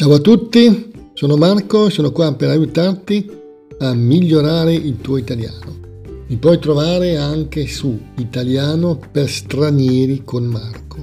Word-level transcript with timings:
Ciao 0.00 0.14
a 0.14 0.18
tutti, 0.18 1.10
sono 1.12 1.36
Marco 1.36 1.88
e 1.88 1.90
sono 1.90 2.10
qua 2.10 2.34
per 2.34 2.48
aiutarti 2.48 3.30
a 3.80 3.92
migliorare 3.92 4.72
il 4.72 4.98
tuo 5.02 5.18
italiano. 5.18 6.24
Mi 6.26 6.38
puoi 6.38 6.58
trovare 6.58 7.18
anche 7.18 7.66
su 7.66 8.00
Italiano 8.16 8.96
per 8.96 9.28
stranieri 9.28 10.24
con 10.24 10.44
Marco. 10.44 10.96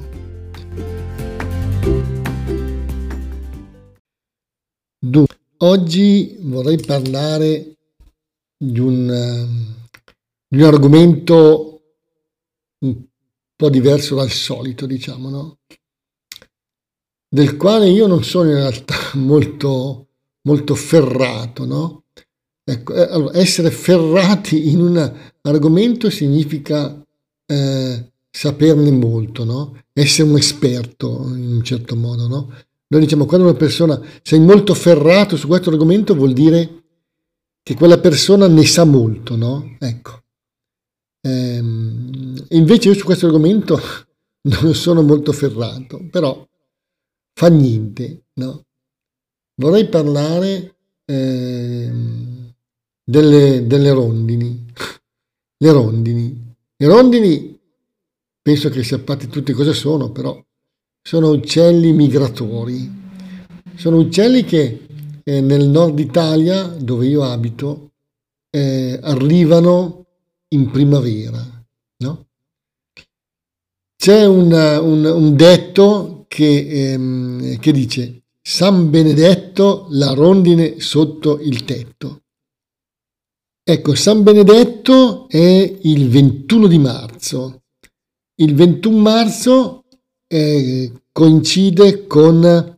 Dunque, 4.97 5.37
oggi 5.57 6.35
vorrei 6.39 6.79
parlare 6.83 7.77
di 8.57 8.79
un, 8.79 9.47
di 10.47 10.57
un 10.57 10.63
argomento 10.63 11.81
un 12.79 13.05
po' 13.55 13.69
diverso 13.69 14.15
dal 14.15 14.31
solito, 14.31 14.87
diciamo, 14.87 15.29
no? 15.29 15.57
Del 17.29 17.57
quale 17.57 17.89
io 17.89 18.07
non 18.07 18.23
sono 18.23 18.49
in 18.49 18.55
realtà 18.55 18.95
molto, 19.15 20.07
molto 20.41 20.75
ferrato, 20.75 21.65
no? 21.65 22.03
Ecco, 22.63 22.93
eh, 22.93 23.07
allora, 23.09 23.37
essere 23.37 23.71
ferrati 23.71 24.69
in 24.69 24.81
un 24.81 25.13
argomento 25.41 26.09
significa 26.09 27.01
eh, 27.45 28.11
saperne 28.29 28.91
molto, 28.91 29.43
no? 29.43 29.83
Essere 29.93 30.29
un 30.29 30.37
esperto 30.37 31.23
in 31.27 31.55
un 31.55 31.63
certo 31.63 31.95
modo, 31.95 32.27
no? 32.27 32.53
Noi 32.89 33.01
diciamo 33.01 33.25
quando 33.25 33.47
una 33.47 33.57
persona 33.57 34.01
sei 34.21 34.39
molto 34.39 34.73
ferrato 34.73 35.35
su 35.35 35.47
questo 35.47 35.69
argomento 35.69 36.15
vuol 36.15 36.33
dire 36.33 36.83
che 37.61 37.75
quella 37.75 37.99
persona 37.99 38.47
ne 38.47 38.65
sa 38.65 38.85
molto, 38.85 39.35
no? 39.35 39.75
Ecco. 39.79 40.21
Ehm, 41.21 42.45
invece 42.49 42.89
io 42.89 42.93
su 42.95 43.03
questo 43.03 43.25
argomento 43.25 43.79
non 44.61 44.73
sono 44.73 45.01
molto 45.01 45.33
ferrato, 45.33 46.05
però 46.09 46.45
fa 47.37 47.49
niente, 47.49 48.23
no? 48.33 48.65
Vorrei 49.61 49.87
parlare 49.87 50.75
eh, 51.05 51.91
delle, 53.03 53.67
delle 53.67 53.91
rondini. 53.91 54.65
Le 55.59 55.71
rondini. 55.71 56.55
Le 56.75 56.87
rondini, 56.87 57.59
penso 58.41 58.69
che 58.69 58.83
sappiate 58.83 59.27
tutti 59.27 59.53
cosa 59.53 59.71
sono, 59.73 60.11
però 60.11 60.43
sono 60.99 61.29
uccelli 61.29 61.93
migratori. 61.93 62.91
Sono 63.75 63.99
uccelli 63.99 64.43
che 64.43 64.87
eh, 65.23 65.41
nel 65.41 65.67
nord 65.67 65.99
Italia, 65.99 66.63
dove 66.63 67.05
io 67.05 67.21
abito, 67.21 67.91
eh, 68.49 68.99
arrivano 68.99 70.05
in 70.49 70.71
primavera. 70.71 71.39
No? 71.97 72.27
C'è 73.95 74.25
un, 74.25 74.51
un, 74.51 75.05
un 75.05 75.35
detto 75.35 76.16
che, 76.27 76.91
ehm, 76.91 77.59
che 77.59 77.71
dice 77.71 78.23
San 78.41 78.89
Benedetto 78.89 79.87
la 79.91 80.13
rondine 80.13 80.79
sotto 80.79 81.39
il 81.39 81.65
tetto. 81.65 82.21
Ecco, 83.63 83.95
San 83.95 84.23
Benedetto 84.23 85.27
è 85.27 85.77
il 85.81 86.07
21 86.09 86.67
di 86.67 86.77
marzo. 86.77 87.63
Il 88.35 88.55
21 88.55 88.97
marzo 88.97 89.83
eh, 90.27 90.91
coincide 91.11 92.07
con 92.07 92.77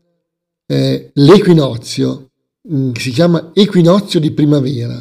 eh, 0.66 1.12
l'equinozio, 1.14 2.32
mm, 2.72 2.94
si 2.94 3.12
chiama 3.12 3.52
equinozio 3.54 4.20
di 4.20 4.32
primavera. 4.32 5.00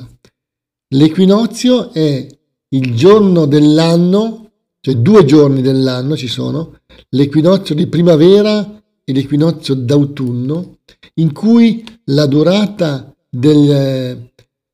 L'equinozio 0.94 1.92
è 1.92 2.26
il 2.70 2.94
giorno 2.94 3.46
dell'anno, 3.46 4.47
cioè 4.88 4.96
due 4.96 5.24
giorni 5.26 5.60
dell'anno 5.60 6.16
ci 6.16 6.28
sono, 6.28 6.78
l'equinozio 7.10 7.74
di 7.74 7.86
primavera 7.88 8.82
e 9.04 9.12
l'equinozio 9.12 9.74
d'autunno, 9.74 10.78
in 11.14 11.32
cui 11.34 11.84
la 12.04 12.24
durata 12.24 13.14
del, 13.28 14.30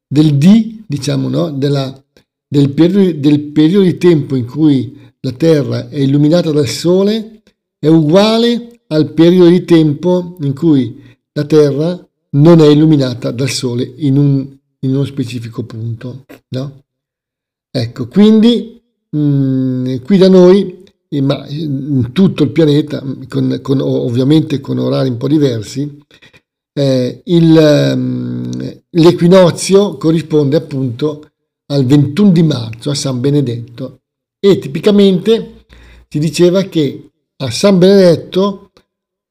del 0.06 0.36
D, 0.36 0.82
diciamo, 0.86 1.28
no? 1.28 1.50
Della, 1.50 1.92
del, 2.46 2.70
periodo, 2.70 3.18
del 3.18 3.40
periodo 3.40 3.84
di 3.84 3.96
tempo 3.96 4.36
in 4.36 4.46
cui 4.46 4.96
la 5.20 5.32
Terra 5.32 5.88
è 5.88 5.98
illuminata 5.98 6.52
dal 6.52 6.68
Sole 6.68 7.42
è 7.76 7.88
uguale 7.88 8.82
al 8.88 9.12
periodo 9.14 9.50
di 9.50 9.64
tempo 9.64 10.36
in 10.42 10.54
cui 10.54 11.02
la 11.32 11.44
Terra 11.44 12.08
non 12.30 12.60
è 12.60 12.66
illuminata 12.66 13.32
dal 13.32 13.50
Sole 13.50 13.94
in, 13.96 14.16
un, 14.16 14.56
in 14.80 14.94
uno 14.94 15.04
specifico 15.04 15.64
punto. 15.64 16.24
No? 16.50 16.84
Ecco, 17.68 18.06
quindi 18.06 18.80
mm, 19.16 19.96
qui 20.04 20.18
da 20.18 20.28
noi 20.28 20.82
ma 21.20 21.46
in 21.48 22.10
tutto 22.12 22.42
il 22.42 22.50
pianeta, 22.50 23.02
con, 23.28 23.58
con, 23.62 23.80
ovviamente 23.80 24.60
con 24.60 24.78
orari 24.78 25.10
un 25.10 25.16
po' 25.16 25.28
diversi, 25.28 25.98
eh, 26.72 27.22
il, 27.24 27.56
ehm, 27.56 28.80
l'equinozio 28.90 29.96
corrisponde 29.96 30.56
appunto 30.56 31.30
al 31.66 31.84
21 31.84 32.30
di 32.30 32.42
marzo, 32.42 32.90
a 32.90 32.94
San 32.94 33.20
Benedetto, 33.20 34.00
e 34.40 34.58
tipicamente 34.58 35.64
si 36.08 36.18
diceva 36.18 36.62
che 36.62 37.10
a 37.36 37.50
San 37.50 37.78
Benedetto 37.78 38.72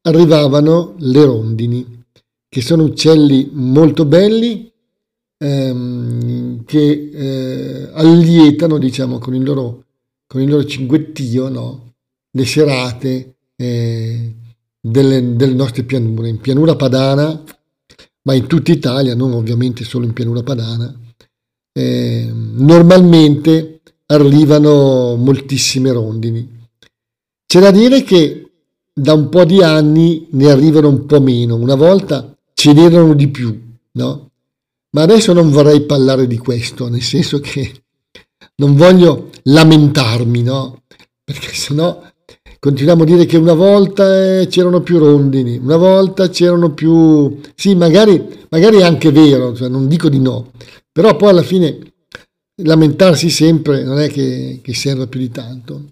arrivavano 0.04 0.96
le 1.00 1.26
rondini, 1.26 2.06
che 2.48 2.62
sono 2.62 2.84
uccelli 2.84 3.50
molto 3.52 4.06
belli, 4.06 4.72
ehm, 5.38 6.64
che 6.66 7.10
eh, 7.14 7.90
allietano, 7.94 8.78
diciamo, 8.78 9.20
con 9.20 9.36
il 9.36 9.44
loro 9.44 9.84
con 10.34 10.42
il 10.42 10.50
loro 10.50 10.66
cinguettio, 10.66 11.48
no? 11.48 11.94
le 12.32 12.46
serate 12.46 13.36
eh, 13.56 14.34
delle, 14.82 15.36
delle, 15.36 15.54
nostre 15.54 15.84
pianure, 15.84 16.28
in 16.28 16.40
pianura 16.40 16.76
padana, 16.76 17.44
ma 18.24 18.34
in 18.34 18.48
tutta 18.48 18.72
Italia, 18.72 19.14
non 19.14 19.34
ovviamente 19.34 19.84
solo 19.84 20.06
in 20.06 20.14
pianura 20.14 20.42
padana, 20.42 20.92
eh, 21.72 22.32
normalmente 22.34 23.82
arrivano 24.08 25.16
moltissime 25.16 25.92
rondini. 25.92 26.62
C'è 27.46 27.60
da 27.60 27.70
dire 27.70 28.02
che 28.02 28.52
da 28.92 29.14
un 29.14 29.30
po' 29.30 29.46
di 29.46 29.62
anni 29.62 30.30
ne 30.32 30.50
arrivano 30.50 30.88
un 30.88 31.06
po' 31.06 31.22
meno, 31.22 31.56
una 31.56 31.76
volta 31.76 32.36
ce 32.56 32.74
n'erano 32.74 33.14
di 33.14 33.28
più, 33.28 33.56
no? 33.92 34.32
Ma 34.94 35.02
adesso 35.02 35.34
non 35.34 35.50
vorrei 35.50 35.82
parlare 35.82 36.28
di 36.28 36.38
questo, 36.38 36.88
nel 36.88 37.02
senso 37.02 37.40
che 37.40 37.84
non 38.56 38.76
voglio 38.76 39.30
lamentarmi, 39.44 40.44
no? 40.44 40.84
Perché 41.24 41.54
sennò 41.54 42.02
continuiamo 42.64 43.04
a 43.04 43.06
dire 43.06 43.26
che 43.26 43.36
una 43.36 43.54
volta 43.54 44.40
eh, 44.40 44.48
c'erano 44.48 44.80
più 44.80 44.98
rondini, 44.98 45.58
una 45.58 45.76
volta 45.76 46.30
c'erano 46.30 46.74
più... 46.74 47.42
Sì, 47.56 47.76
magari, 47.76 48.46
magari 48.48 48.78
è 48.78 48.84
anche 48.84 49.12
vero, 49.12 49.54
cioè 49.54 49.68
non 49.68 49.90
dico 49.90 50.08
di 50.08 50.20
no, 50.20 50.52
però 50.90 51.14
poi 51.18 51.30
alla 51.30 51.44
fine 51.44 51.78
lamentarsi 52.62 53.30
sempre 53.30 53.84
non 53.84 54.00
è 54.00 54.10
che, 54.10 54.62
che 54.64 54.74
serva 54.74 55.08
più 55.08 55.20
di 55.20 55.30
tanto. 55.30 55.92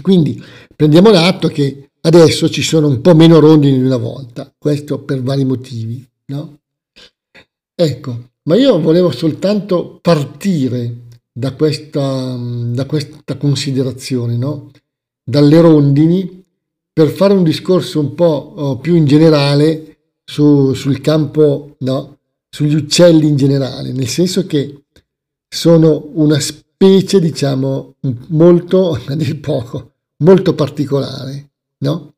Quindi 0.00 0.42
prendiamo 0.74 1.10
l'atto 1.10 1.48
che 1.48 1.90
adesso 2.00 2.48
ci 2.48 2.62
sono 2.62 2.86
un 2.88 3.02
po' 3.02 3.14
meno 3.14 3.38
rondini 3.38 3.76
di 3.76 3.84
una 3.84 3.98
volta, 3.98 4.50
questo 4.56 5.00
per 5.00 5.22
vari 5.22 5.44
motivi, 5.44 6.02
no? 6.28 6.57
Ecco, 7.80 8.30
ma 8.48 8.56
io 8.56 8.80
volevo 8.80 9.12
soltanto 9.12 10.00
partire 10.02 11.06
da 11.32 11.54
questa, 11.54 12.36
da 12.36 12.86
questa 12.86 13.36
considerazione, 13.36 14.36
no? 14.36 14.72
dalle 15.22 15.60
rondini, 15.60 16.44
per 16.92 17.08
fare 17.08 17.34
un 17.34 17.44
discorso 17.44 18.00
un 18.00 18.14
po' 18.14 18.54
oh, 18.56 18.78
più 18.78 18.96
in 18.96 19.04
generale 19.04 19.98
su, 20.24 20.74
sul 20.74 21.00
campo, 21.00 21.76
no? 21.78 22.18
sugli 22.50 22.74
uccelli 22.74 23.28
in 23.28 23.36
generale, 23.36 23.92
nel 23.92 24.08
senso 24.08 24.44
che 24.44 24.86
sono 25.48 26.10
una 26.14 26.40
specie, 26.40 27.20
diciamo, 27.20 27.94
molto, 28.30 28.98
a 29.06 29.14
dir 29.14 29.38
poco, 29.38 29.92
molto 30.24 30.52
particolare. 30.52 31.50
No? 31.78 32.14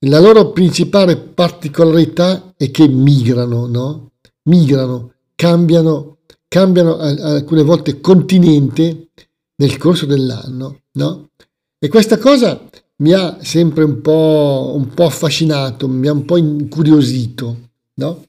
La 0.00 0.20
loro 0.20 0.52
principale 0.52 1.16
particolarità 1.16 2.52
è 2.58 2.70
che 2.70 2.86
migrano, 2.86 3.66
no? 3.66 4.10
Migrano, 4.46 5.12
cambiano 5.34 6.16
cambiano 6.48 6.96
alcune 6.96 7.62
volte 7.62 8.00
continente 8.00 9.08
nel 9.56 9.76
corso 9.76 10.06
dell'anno, 10.06 10.82
no? 10.92 11.30
E 11.78 11.88
questa 11.88 12.18
cosa 12.18 12.68
mi 12.96 13.12
ha 13.12 13.38
sempre 13.42 13.84
un 13.84 14.00
po', 14.00 14.72
un 14.74 14.88
po 14.88 15.04
affascinato, 15.04 15.88
mi 15.88 16.08
ha 16.08 16.12
un 16.12 16.24
po' 16.24 16.36
incuriosito, 16.36 17.56
no? 17.94 18.24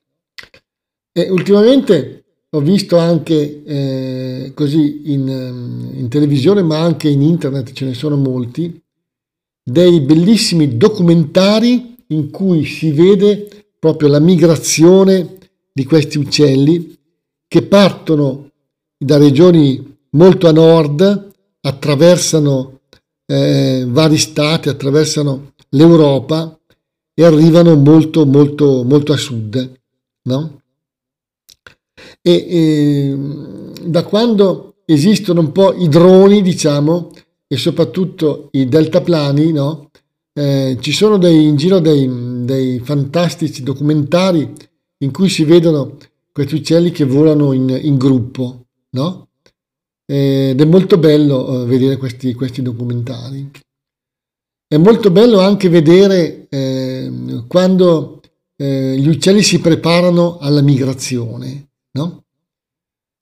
E 1.12 1.30
ultimamente 1.30 2.24
ho 2.50 2.60
visto 2.60 2.98
anche 2.98 3.64
eh, 3.64 4.52
così 4.54 5.14
in, 5.14 5.28
in 5.94 6.08
televisione, 6.10 6.62
ma 6.62 6.80
anche 6.80 7.10
in 7.10 7.22
internet, 7.22 7.72
ce 7.72 7.86
ne 7.86 7.94
sono 7.94 8.16
molti, 8.16 8.82
dei 9.64 10.02
bellissimi 10.02 10.78
documentari 10.78 11.96
in 12.08 12.30
cui 12.30 12.66
si 12.66 12.92
vede 12.92 13.68
proprio 13.80 14.10
la 14.10 14.20
migrazione 14.20 15.37
di 15.78 15.86
questi 15.86 16.18
uccelli 16.18 16.98
che 17.48 17.62
partono 17.62 18.50
da 18.98 19.18
regioni 19.18 19.96
molto 20.14 20.48
a 20.48 20.52
nord, 20.52 21.30
attraversano 21.62 22.80
eh, 23.28 23.86
vari 23.88 24.18
stati, 24.18 24.70
attraversano 24.70 25.54
l'Europa 25.70 26.60
e 27.14 27.24
arrivano 27.24 27.76
molto 27.76 28.26
molto 28.26 28.84
molto 28.84 29.14
a 29.14 29.18
sud, 29.18 29.80
no? 30.24 30.62
E, 32.24 32.34
e 32.50 33.18
da 33.86 34.04
quando 34.04 34.78
esistono 34.84 35.42
un 35.42 35.52
po' 35.52 35.76
i 35.76 35.88
droni, 35.90 36.42
diciamo, 36.42 37.12
e 37.48 37.56
soprattutto 37.56 38.50
i 38.54 38.68
deltaplani, 38.68 39.52
no? 39.52 39.92
Eh, 40.34 40.78
ci 40.80 40.92
sono 40.92 41.20
dei, 41.20 41.46
in 41.46 41.56
giro 41.56 41.78
dei, 41.78 42.10
dei, 42.46 42.80
fantastici 42.80 43.62
documentari 43.62 44.54
in 45.00 45.12
cui 45.12 45.30
si 45.30 45.44
vedono 45.44 45.98
questi 46.32 46.56
uccelli 46.56 46.92
che 46.92 47.06
volano 47.06 47.54
in, 47.54 47.70
in 47.82 47.98
gruppo, 47.98 48.68
no? 48.92 49.30
Ed 50.06 50.60
è 50.60 50.66
molto 50.66 50.98
bello 50.98 51.64
eh, 51.64 51.66
vedere 51.66 51.98
questi, 51.98 52.34
questi, 52.34 52.62
documentari. 52.62 53.52
È 54.68 54.78
molto 54.78 55.12
bello 55.12 55.40
anche 55.40 55.70
vedere 55.70 56.48
eh, 56.50 57.44
quando 57.48 58.22
eh, 58.56 58.96
gli 58.98 59.08
uccelli 59.08 59.44
si 59.44 59.60
preparano 59.60 60.38
alla 60.38 60.62
migrazione, 60.62 61.70
no? 61.92 62.24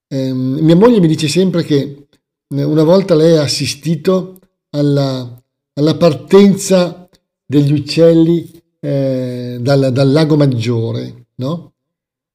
Ehm, 0.08 0.60
mia 0.62 0.76
moglie 0.76 1.00
mi 1.00 1.08
dice 1.08 1.28
sempre 1.28 1.64
che 1.64 2.08
eh, 2.48 2.64
una 2.64 2.84
volta 2.84 3.16
lei 3.16 3.38
ha 3.38 3.42
assistito 3.42 4.40
alla, 4.70 5.44
alla 5.74 5.96
partenza 5.96 7.10
degli 7.46 7.74
uccelli 7.74 8.52
eh, 8.80 9.58
dal, 9.60 9.92
dal, 9.92 10.12
lago 10.12 10.36
Maggiore, 10.36 11.25
no? 11.36 11.74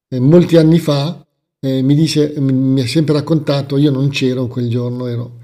Eh, 0.07 0.19
molti 0.19 0.57
anni 0.57 0.79
fa 0.79 1.25
eh, 1.59 1.81
mi, 1.81 1.95
dice, 1.95 2.33
mi, 2.39 2.81
ha 2.81 2.87
sempre 2.87 3.13
raccontato, 3.13 3.77
io 3.77 3.91
non 3.91 4.09
c'ero 4.09 4.47
quel 4.47 4.69
giorno, 4.69 5.07
ero, 5.07 5.39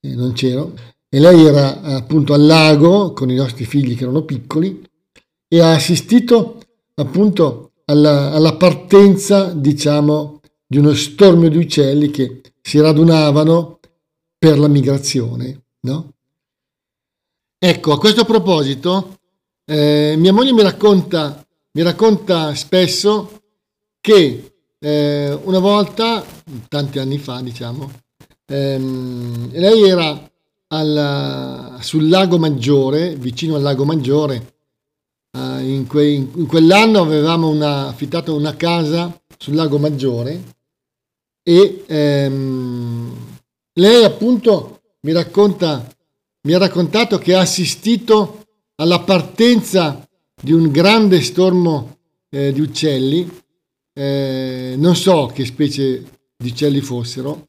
eh, 0.00 0.14
non 0.14 0.32
c'ero, 0.32 0.74
e 1.08 1.18
lei 1.18 1.44
era 1.44 1.80
appunto 1.80 2.34
al 2.34 2.44
lago 2.44 3.12
con 3.12 3.30
i 3.30 3.34
nostri 3.34 3.64
figli 3.64 3.96
che 3.96 4.04
erano 4.04 4.24
piccoli 4.24 4.82
e 5.48 5.60
ha 5.60 5.72
assistito 5.72 6.60
appunto 6.94 7.72
alla, 7.86 8.32
alla 8.32 8.54
partenza, 8.54 9.52
diciamo, 9.52 10.40
di 10.66 10.78
uno 10.78 10.94
stormio 10.94 11.50
di 11.50 11.56
uccelli 11.56 12.10
che 12.10 12.42
si 12.62 12.78
radunavano 12.78 13.80
per 14.38 14.58
la 14.58 14.68
migrazione. 14.68 15.64
No? 15.80 16.12
Ecco, 17.58 17.92
a 17.92 17.98
questo 17.98 18.24
proposito, 18.24 19.18
eh, 19.64 20.14
mia 20.16 20.32
moglie 20.32 20.52
mi 20.52 20.62
racconta, 20.62 21.44
mi 21.72 21.82
racconta 21.82 22.54
spesso 22.54 23.42
che 24.00 24.54
eh, 24.78 25.38
una 25.44 25.58
volta, 25.58 26.24
tanti 26.68 26.98
anni 26.98 27.18
fa 27.18 27.40
diciamo, 27.40 27.90
ehm, 28.46 29.50
lei 29.52 29.82
era 29.88 30.30
al, 30.68 31.78
sul 31.80 32.08
lago 32.08 32.38
Maggiore, 32.38 33.14
vicino 33.14 33.56
al 33.56 33.62
lago 33.62 33.84
Maggiore, 33.84 34.54
eh, 35.30 35.72
in, 35.72 35.86
que, 35.86 36.08
in, 36.08 36.46
quell'anno 36.46 37.00
avevamo 37.00 37.48
una, 37.48 37.86
affittato 37.86 38.34
una 38.34 38.56
casa 38.56 39.16
sul 39.38 39.54
lago 39.54 39.78
Maggiore 39.78 40.42
e 41.42 41.84
ehm, 41.86 43.16
lei 43.74 44.04
appunto 44.04 44.80
mi 45.02 45.12
racconta, 45.12 45.88
mi 46.42 46.52
ha 46.52 46.58
raccontato 46.58 47.18
che 47.18 47.34
ha 47.34 47.40
assistito 47.40 48.44
alla 48.76 49.00
partenza 49.00 50.04
di 50.40 50.52
un 50.52 50.70
grande 50.70 51.20
stormo 51.20 51.98
eh, 52.30 52.52
di 52.52 52.60
uccelli, 52.60 53.28
eh, 53.92 54.74
non 54.78 54.96
so 54.96 55.30
che 55.32 55.44
specie 55.44 56.04
di 56.36 56.48
uccelli 56.48 56.80
fossero, 56.80 57.48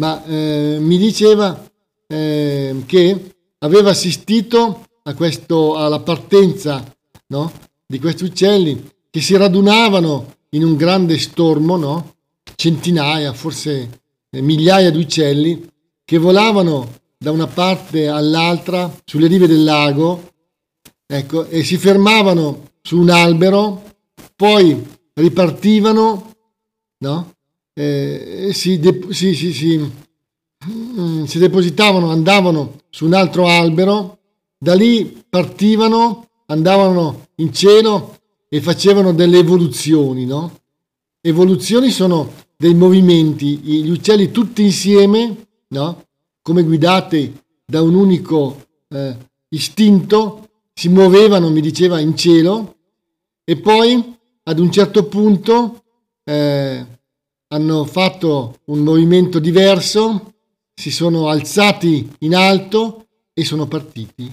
ma 0.00 0.24
eh, 0.24 0.78
mi 0.80 0.96
diceva 0.96 1.68
ehm, 2.06 2.86
che 2.86 3.34
aveva 3.58 3.90
assistito 3.90 4.86
questo, 5.16 5.76
alla 5.76 6.00
partenza 6.00 6.84
no, 7.28 7.52
di 7.86 7.98
questi 7.98 8.24
uccelli 8.24 8.90
che 9.10 9.20
si 9.20 9.36
radunavano 9.36 10.36
in 10.50 10.64
un 10.64 10.76
grande 10.76 11.18
stormo, 11.18 11.76
no? 11.76 12.16
centinaia, 12.54 13.32
forse 13.32 14.00
eh, 14.30 14.40
migliaia 14.40 14.90
di 14.90 14.98
uccelli 14.98 15.66
che 16.04 16.18
volavano 16.18 16.96
da 17.16 17.30
una 17.32 17.46
parte 17.46 18.08
all'altra 18.08 18.94
sulle 19.04 19.26
rive 19.26 19.46
del 19.46 19.64
lago 19.64 20.27
ecco, 21.10 21.46
e 21.46 21.64
si 21.64 21.78
fermavano 21.78 22.72
su 22.82 23.00
un 23.00 23.08
albero, 23.08 23.82
poi 24.36 24.86
ripartivano, 25.14 26.32
no? 26.98 27.32
eh, 27.72 28.50
si, 28.52 28.78
de- 28.78 29.06
si, 29.10 29.34
si, 29.34 29.90
mm, 30.68 31.24
si 31.24 31.38
depositavano, 31.38 32.10
andavano 32.10 32.80
su 32.90 33.06
un 33.06 33.14
altro 33.14 33.46
albero, 33.46 34.18
da 34.58 34.74
lì 34.74 35.24
partivano, 35.28 36.28
andavano 36.46 37.28
in 37.36 37.52
cielo 37.52 38.18
e 38.48 38.60
facevano 38.60 39.12
delle 39.12 39.38
evoluzioni, 39.38 40.26
no? 40.26 40.60
Evoluzioni 41.20 41.90
sono 41.90 42.32
dei 42.56 42.74
movimenti, 42.74 43.56
gli 43.58 43.90
uccelli 43.90 44.30
tutti 44.30 44.62
insieme, 44.62 45.46
no? 45.68 46.06
come 46.42 46.62
guidati 46.62 47.32
da 47.64 47.82
un 47.82 47.94
unico 47.94 48.66
eh, 48.88 49.16
istinto, 49.50 50.47
si 50.78 50.88
muovevano, 50.90 51.50
mi 51.50 51.60
diceva, 51.60 51.98
in 51.98 52.16
cielo 52.16 52.76
e 53.42 53.56
poi 53.56 54.16
ad 54.44 54.60
un 54.60 54.70
certo 54.70 55.08
punto 55.08 55.82
eh, 56.22 56.86
hanno 57.48 57.84
fatto 57.84 58.60
un 58.66 58.78
movimento 58.84 59.40
diverso, 59.40 60.34
si 60.72 60.92
sono 60.92 61.26
alzati 61.30 62.08
in 62.20 62.36
alto 62.36 63.08
e 63.34 63.44
sono 63.44 63.66
partiti. 63.66 64.32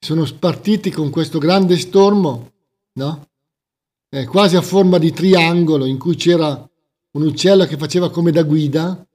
Sono 0.00 0.26
partiti 0.36 0.90
con 0.90 1.10
questo 1.10 1.38
grande 1.38 1.78
stormo, 1.78 2.50
no? 2.94 3.28
eh, 4.08 4.26
quasi 4.26 4.56
a 4.56 4.62
forma 4.62 4.98
di 4.98 5.12
triangolo 5.12 5.84
in 5.84 5.96
cui 5.96 6.16
c'era 6.16 6.68
un 7.12 7.22
uccello 7.22 7.66
che 7.66 7.76
faceva 7.76 8.10
come 8.10 8.32
da 8.32 8.42
guida 8.42 9.06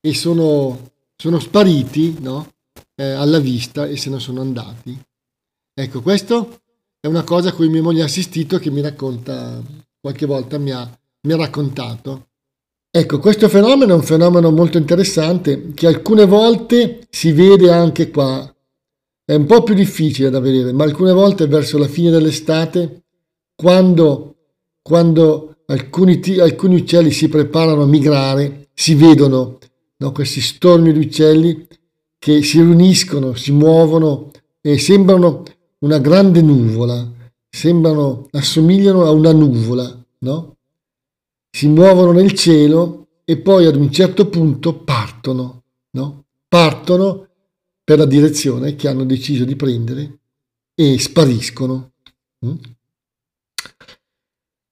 e 0.00 0.14
sono, 0.14 0.92
sono 1.16 1.40
spariti 1.40 2.18
no? 2.20 2.52
eh, 2.94 3.10
alla 3.10 3.40
vista 3.40 3.86
e 3.86 3.96
se 3.96 4.10
ne 4.10 4.20
sono 4.20 4.42
andati. 4.42 5.08
Ecco, 5.80 6.02
questo 6.02 6.60
è 7.00 7.06
una 7.06 7.24
cosa 7.24 7.48
a 7.48 7.52
cui 7.54 7.70
mia 7.70 7.80
moglie 7.80 8.02
ha 8.02 8.04
assistito 8.04 8.58
che 8.58 8.70
mi 8.70 8.82
racconta, 8.82 9.62
qualche 9.98 10.26
volta 10.26 10.58
mi 10.58 10.72
ha, 10.72 10.86
mi 11.22 11.32
ha 11.32 11.36
raccontato. 11.36 12.26
Ecco, 12.90 13.18
questo 13.18 13.48
fenomeno 13.48 13.92
è 13.92 13.96
un 13.96 14.02
fenomeno 14.02 14.50
molto 14.50 14.76
interessante 14.76 15.72
che 15.72 15.86
alcune 15.86 16.26
volte 16.26 17.06
si 17.08 17.32
vede 17.32 17.70
anche 17.70 18.10
qua. 18.10 18.54
È 19.24 19.34
un 19.34 19.46
po' 19.46 19.62
più 19.62 19.72
difficile 19.72 20.28
da 20.28 20.38
vedere, 20.38 20.72
ma 20.72 20.84
alcune 20.84 21.12
volte 21.12 21.46
verso 21.46 21.78
la 21.78 21.88
fine 21.88 22.10
dell'estate, 22.10 23.04
quando, 23.54 24.34
quando 24.82 25.62
alcuni, 25.64 26.20
alcuni 26.40 26.74
uccelli 26.74 27.10
si 27.10 27.30
preparano 27.30 27.84
a 27.84 27.86
migrare, 27.86 28.68
si 28.74 28.94
vedono 28.94 29.56
no, 29.96 30.12
questi 30.12 30.42
stormi 30.42 30.92
di 30.92 31.06
uccelli 31.06 31.66
che 32.18 32.42
si 32.42 32.58
riuniscono, 32.60 33.32
si 33.32 33.52
muovono 33.52 34.30
e 34.60 34.78
sembrano 34.78 35.42
una 35.80 35.98
grande 35.98 36.42
nuvola, 36.42 37.08
sembrano, 37.48 38.28
assomigliano 38.30 39.04
a 39.04 39.10
una 39.10 39.32
nuvola, 39.32 40.04
no? 40.20 40.56
Si 41.50 41.66
muovono 41.68 42.12
nel 42.12 42.32
cielo 42.32 43.08
e 43.24 43.38
poi 43.38 43.66
ad 43.66 43.76
un 43.76 43.90
certo 43.90 44.28
punto 44.28 44.82
partono, 44.82 45.62
no? 45.90 46.24
Partono 46.48 47.28
per 47.84 47.98
la 47.98 48.06
direzione 48.06 48.76
che 48.76 48.88
hanno 48.88 49.04
deciso 49.04 49.44
di 49.44 49.56
prendere 49.56 50.18
e 50.74 50.98
spariscono. 50.98 51.92
Mm? 52.46 52.54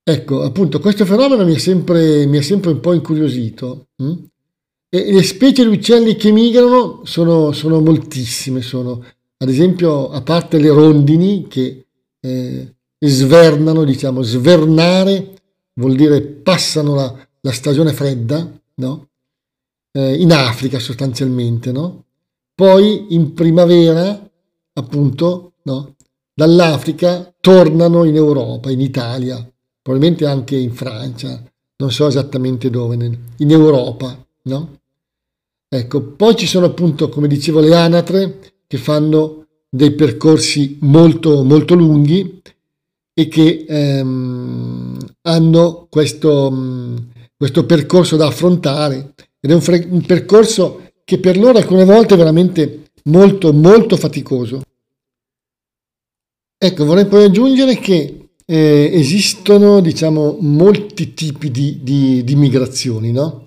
Ecco, 0.05 0.43
appunto, 0.43 0.81
questo 0.81 1.05
fenomeno 1.05 1.45
mi 1.45 1.55
ha 1.55 1.59
sempre, 1.59 2.27
mi 2.27 2.39
ha 2.39 2.43
sempre 2.43 2.71
un 2.71 2.81
po' 2.81 2.93
incuriosito. 2.93 3.89
Hm? 3.97 4.13
E 4.89 5.13
le 5.13 5.23
specie 5.23 5.69
di 5.69 5.77
uccelli 5.77 6.17
che 6.17 6.31
migrano 6.31 7.05
sono, 7.05 7.53
sono, 7.53 7.81
moltissime, 7.81 8.63
sono 8.63 9.05
ad 9.41 9.49
esempio, 9.49 10.11
a 10.11 10.21
parte 10.23 10.59
le 10.59 10.69
rondini 10.69 11.47
che 11.47 11.87
eh, 12.21 12.75
svernano, 12.99 13.85
diciamo, 13.85 14.23
svernare 14.23 15.35
vuol 15.75 15.95
dire 15.95 16.21
passano 16.23 16.95
la, 16.95 17.29
la 17.41 17.53
stagione 17.53 17.93
fredda, 17.93 18.61
no? 18.75 19.09
eh, 19.93 20.15
in 20.21 20.33
Africa 20.33 20.79
sostanzialmente, 20.79 21.71
no? 21.71 22.05
Poi 22.55 23.15
in 23.15 23.35
primavera, 23.35 24.29
appunto, 24.73 25.53
no? 25.63 25.95
dall'Africa 26.35 27.33
tornano 27.41 28.05
in 28.05 28.17
Europa, 28.17 28.71
in 28.71 28.81
Italia, 28.81 29.37
probabilmente 29.81 30.27
anche 30.27 30.57
in 30.57 30.73
Francia, 30.73 31.41
non 31.77 31.93
so 31.93 32.09
esattamente 32.09 32.71
dove, 32.71 32.97
in 33.37 33.51
Europa, 33.51 34.27
no? 34.43 34.81
Ecco, 35.69 36.03
poi 36.03 36.35
ci 36.35 36.47
sono 36.47 36.67
appunto, 36.67 37.09
come 37.09 37.29
dicevo, 37.29 37.61
le 37.61 37.77
anatre 37.77 38.39
che 38.69 38.77
fanno 38.77 39.47
dei 39.69 39.93
percorsi 39.93 40.79
molto, 40.83 41.43
molto 41.43 41.75
lunghi 41.75 42.41
e 43.13 43.27
che 43.27 43.65
ehm, 43.69 44.97
hanno 45.23 45.87
questo, 45.91 47.05
questo, 47.37 47.67
percorso 47.67 48.17
da 48.17 48.29
affrontare 48.29 49.15
ed 49.41 49.51
è 49.51 49.55
un, 49.55 49.87
un 49.91 50.07
percorso 50.07 50.83
che 51.03 51.19
per 51.19 51.37
loro 51.37 51.59
alcune 51.59 51.85
volte 51.85 52.15
è 52.15 52.17
veramente 52.17 52.91
molto, 53.05 53.53
molto 53.53 53.97
faticoso. 53.97 54.63
Ecco, 56.57 56.85
vorrei 56.85 57.07
poi 57.07 57.25
aggiungere 57.25 57.77
che 57.79 58.29
eh, 58.45 58.91
esistono, 58.93 59.81
diciamo, 59.81 60.39
molti 60.41 61.15
tipi 61.15 61.51
di, 61.51 61.81
di, 61.83 62.25
di 62.25 62.35
migrazioni, 62.35 63.13
no? 63.13 63.43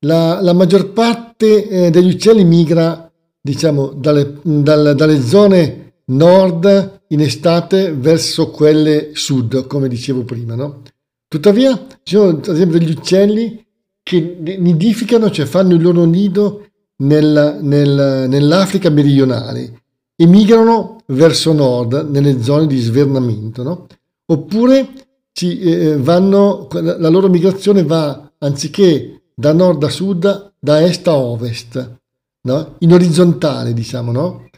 La, 0.00 0.40
la, 0.40 0.52
maggior 0.52 0.92
parte 0.92 1.68
eh, 1.68 1.90
degli 1.90 2.14
uccelli 2.14 2.44
migra, 2.44 3.05
diciamo, 3.46 3.92
dalle, 3.96 4.38
dalle, 4.42 4.94
dalle 4.94 5.20
zone 5.22 5.92
nord 6.06 7.00
in 7.08 7.20
estate 7.20 7.92
verso 7.92 8.50
quelle 8.50 9.10
sud, 9.14 9.66
come 9.68 9.86
dicevo 9.88 10.24
prima, 10.24 10.56
no? 10.56 10.82
Tuttavia, 11.28 11.86
ci 12.02 12.16
sono 12.16 12.30
ad 12.30 12.48
esempio 12.48 12.78
degli 12.78 12.90
uccelli 12.90 13.64
che 14.02 14.36
nidificano, 14.58 15.30
cioè 15.30 15.46
fanno 15.46 15.74
il 15.74 15.82
loro 15.82 16.04
nido 16.04 16.66
nel, 16.98 17.58
nel, 17.60 18.26
nell'Africa 18.28 18.90
meridionale 18.90 19.82
e 20.16 20.26
migrano 20.26 21.02
verso 21.06 21.52
nord, 21.52 22.08
nelle 22.10 22.42
zone 22.42 22.66
di 22.66 22.78
svernamento, 22.78 23.62
no? 23.62 23.86
Oppure 24.26 24.88
ci, 25.32 25.60
eh, 25.60 25.96
vanno, 25.96 26.68
la 26.72 27.08
loro 27.08 27.28
migrazione 27.28 27.84
va, 27.84 28.32
anziché 28.38 29.22
da 29.34 29.52
nord 29.52 29.82
a 29.84 29.88
sud, 29.88 30.52
da 30.58 30.82
est 30.82 31.06
a 31.06 31.16
ovest, 31.16 31.98
no? 32.46 32.76
In 32.78 32.92
orizzontale, 32.92 33.74
diciamo, 33.74 34.12
no? 34.12 34.48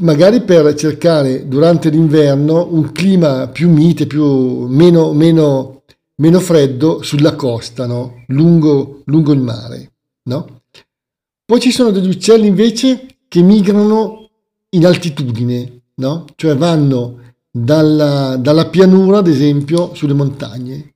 Magari 0.00 0.42
per 0.42 0.74
cercare 0.74 1.48
durante 1.48 1.88
l'inverno 1.90 2.68
un 2.70 2.92
clima 2.92 3.48
più 3.48 3.70
mite, 3.70 4.06
più, 4.06 4.66
meno, 4.66 5.12
meno, 5.12 5.82
meno 6.16 6.40
freddo 6.40 7.02
sulla 7.02 7.34
costa, 7.34 7.86
no? 7.86 8.24
lungo, 8.28 9.02
lungo 9.06 9.32
il 9.32 9.40
mare. 9.40 9.92
No? 10.24 10.62
Poi 11.44 11.60
ci 11.60 11.72
sono 11.72 11.90
degli 11.90 12.08
uccelli 12.08 12.46
invece 12.46 13.06
che 13.26 13.40
migrano 13.42 14.28
in 14.70 14.86
altitudine, 14.86 15.82
no? 15.94 16.26
cioè 16.36 16.56
vanno 16.56 17.20
dalla, 17.50 18.36
dalla, 18.36 18.68
pianura, 18.68 19.18
ad 19.18 19.26
esempio, 19.26 19.94
sulle 19.94 20.14
montagne. 20.14 20.94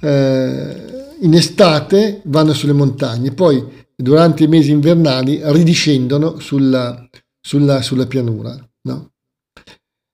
Eh, 0.00 0.94
in 1.20 1.32
estate 1.32 2.20
vanno 2.24 2.52
sulle 2.52 2.74
montagne, 2.74 3.32
poi 3.32 3.83
durante 3.96 4.44
i 4.44 4.48
mesi 4.48 4.70
invernali 4.70 5.40
ridiscendono 5.42 6.38
sulla, 6.38 7.08
sulla, 7.40 7.82
sulla 7.82 8.06
pianura. 8.06 8.56
No? 8.82 9.12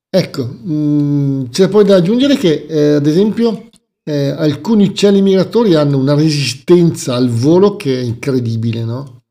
Ecco, 0.08 0.44
mh, 0.44 0.72
mm, 0.72 1.44
c'è 1.50 1.68
poi 1.68 1.84
da 1.84 1.96
aggiungere 1.96 2.36
che, 2.36 2.66
eh, 2.68 2.94
ad 2.94 3.06
esempio, 3.06 3.68
eh, 4.02 4.28
alcuni 4.28 4.86
uccelli 4.86 5.22
migratori 5.22 5.74
hanno 5.74 5.98
una 5.98 6.14
resistenza 6.14 7.14
al 7.14 7.28
volo 7.28 7.76
che 7.76 8.00
è 8.00 8.02
incredibile, 8.02 8.84
no? 8.84 9.22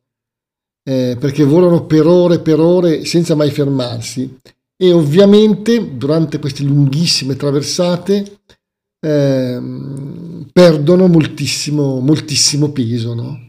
eh, 0.89 1.17
perché 1.19 1.43
volano 1.43 1.85
per 1.85 2.07
ore 2.07 2.35
e 2.35 2.39
per 2.39 2.59
ore 2.59 3.05
senza 3.05 3.35
mai 3.35 3.51
fermarsi 3.51 4.37
e 4.75 4.91
ovviamente 4.91 5.97
durante 5.97 6.39
queste 6.39 6.63
lunghissime 6.63 7.35
traversate 7.35 8.39
eh, 8.99 9.61
perdono 10.51 11.07
moltissimo, 11.07 11.99
moltissimo 11.99 12.71
peso. 12.71 13.13
No? 13.13 13.48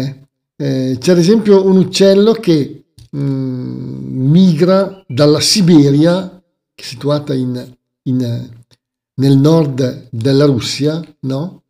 Eh, 0.00 0.26
eh, 0.56 0.96
c'è 0.98 1.12
ad 1.12 1.18
esempio 1.18 1.64
un 1.64 1.76
uccello 1.76 2.32
che 2.32 2.84
mh, 3.10 3.18
mm, 3.20 4.30
migra 4.30 5.04
dalla 5.06 5.40
Siberia, 5.40 6.42
situata 6.74 7.34
in, 7.34 7.76
in, 8.02 8.50
nel 9.14 9.36
nord 9.36 10.08
della 10.10 10.44
Russia, 10.44 11.02
no? 11.20 11.62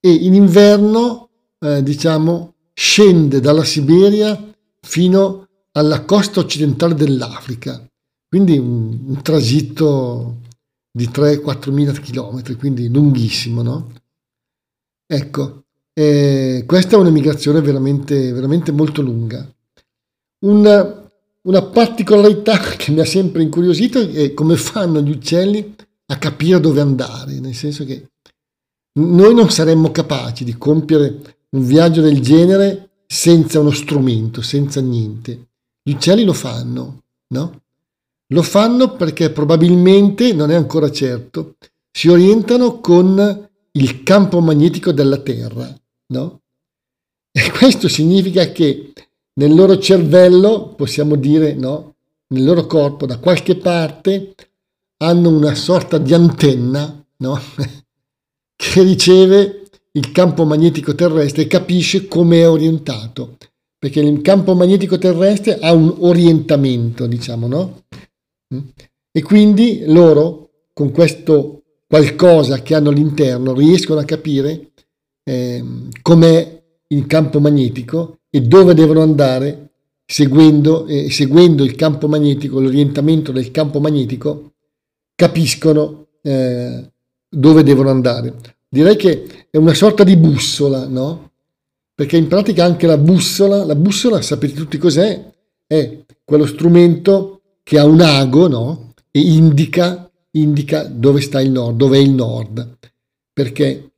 e 0.00 0.10
in 0.10 0.34
inverno 0.34 1.28
eh, 1.58 1.82
diciamo 1.82 2.54
scende 2.72 3.40
dalla 3.40 3.64
Siberia 3.64 4.52
fino 4.80 5.46
alla 5.72 6.04
costa 6.04 6.40
occidentale 6.40 6.94
dell'Africa, 6.94 7.86
quindi 8.26 8.56
un, 8.56 8.98
un 9.08 9.22
tragitto 9.22 10.38
di 10.90 11.06
3-4 11.06 11.70
mila 11.70 11.92
chilometri, 11.92 12.54
quindi 12.54 12.88
lunghissimo, 12.88 13.62
no? 13.62 13.92
Ecco, 15.06 15.64
eh, 16.00 16.64
questa 16.64 16.96
è 16.96 16.98
una 16.98 17.10
migrazione 17.10 17.60
veramente, 17.60 18.32
veramente 18.32 18.72
molto 18.72 19.02
lunga. 19.02 19.46
Una, 20.46 21.10
una 21.42 21.62
particolarità 21.62 22.56
che 22.78 22.90
mi 22.90 23.00
ha 23.00 23.04
sempre 23.04 23.42
incuriosito 23.42 24.00
è 24.08 24.32
come 24.32 24.56
fanno 24.56 25.02
gli 25.02 25.10
uccelli 25.10 25.74
a 26.06 26.16
capire 26.16 26.58
dove 26.58 26.80
andare, 26.80 27.38
nel 27.38 27.54
senso 27.54 27.84
che 27.84 28.12
noi 28.92 29.34
non 29.34 29.50
saremmo 29.50 29.90
capaci 29.92 30.42
di 30.42 30.56
compiere 30.56 31.36
un 31.50 31.66
viaggio 31.66 32.00
del 32.00 32.20
genere 32.20 32.88
senza 33.06 33.60
uno 33.60 33.70
strumento, 33.70 34.40
senza 34.40 34.80
niente. 34.80 35.48
Gli 35.82 35.92
uccelli 35.92 36.24
lo 36.24 36.32
fanno, 36.32 37.02
no? 37.28 37.62
Lo 38.28 38.42
fanno 38.42 38.96
perché 38.96 39.30
probabilmente, 39.30 40.32
non 40.32 40.50
è 40.50 40.54
ancora 40.54 40.90
certo, 40.90 41.56
si 41.90 42.08
orientano 42.08 42.80
con 42.80 43.48
il 43.72 44.02
campo 44.02 44.40
magnetico 44.40 44.92
della 44.92 45.18
Terra, 45.18 45.79
no? 46.10 46.40
E 47.32 47.50
questo 47.50 47.88
significa 47.88 48.50
che 48.52 48.92
nel 49.34 49.54
loro 49.54 49.78
cervello, 49.78 50.74
possiamo 50.74 51.16
dire, 51.16 51.54
no? 51.54 51.94
Nel 52.28 52.44
loro 52.44 52.66
corpo, 52.66 53.06
da 53.06 53.18
qualche 53.18 53.56
parte, 53.56 54.34
hanno 54.98 55.30
una 55.30 55.54
sorta 55.54 55.98
di 55.98 56.12
antenna, 56.12 57.04
no? 57.18 57.40
che 58.56 58.82
riceve 58.82 59.62
il 59.92 60.12
campo 60.12 60.44
magnetico 60.44 60.94
terrestre 60.94 61.46
capisce 61.46 62.06
come 62.06 62.40
è 62.40 62.48
orientato, 62.48 63.36
perché 63.78 64.00
il 64.00 64.20
campo 64.22 64.54
magnetico 64.54 64.98
terrestre 64.98 65.58
ha 65.58 65.72
un 65.72 65.94
orientamento, 66.00 67.06
diciamo, 67.06 67.46
no? 67.46 67.82
Mm? 68.54 68.68
E 69.12 69.22
quindi 69.22 69.84
loro, 69.86 70.50
con 70.72 70.90
questo 70.92 71.62
qualcosa 71.86 72.62
che 72.62 72.74
hanno 72.74 72.90
all'interno, 72.90 73.54
riescono 73.54 74.00
a 74.00 74.04
capire 74.04 74.69
eh, 75.30 75.64
com'è 76.02 76.62
il 76.88 77.06
campo 77.06 77.38
magnetico 77.38 78.18
e 78.28 78.40
dove 78.40 78.74
devono 78.74 79.00
andare 79.00 79.68
seguendo, 80.04 80.86
eh, 80.86 81.08
seguendo 81.08 81.62
il 81.62 81.76
campo 81.76 82.08
magnetico, 82.08 82.58
l'orientamento 82.58 83.30
del 83.30 83.52
campo 83.52 83.78
magnetico, 83.78 84.54
capiscono 85.14 86.06
eh, 86.22 86.90
dove 87.28 87.62
devono 87.62 87.90
andare. 87.90 88.34
Direi 88.68 88.96
che 88.96 89.46
è 89.48 89.56
una 89.56 89.74
sorta 89.74 90.02
di 90.02 90.16
bussola, 90.16 90.88
no? 90.88 91.30
Perché 91.94 92.16
in 92.16 92.26
pratica 92.26 92.64
anche 92.64 92.88
la 92.88 92.98
bussola, 92.98 93.64
la 93.64 93.76
bussola 93.76 94.20
sapete 94.22 94.54
tutti 94.54 94.78
cos'è? 94.78 95.30
È 95.64 95.98
quello 96.24 96.46
strumento 96.46 97.42
che 97.62 97.78
ha 97.78 97.84
un 97.84 98.00
ago, 98.00 98.48
no? 98.48 98.94
E 99.12 99.20
indica, 99.20 100.10
indica 100.32 100.82
dove 100.84 101.20
sta 101.20 101.40
il 101.40 101.52
nord, 101.52 101.76
dove 101.76 101.98
è 101.98 102.00
il 102.00 102.10
nord. 102.10 102.78
Perché 103.32 103.89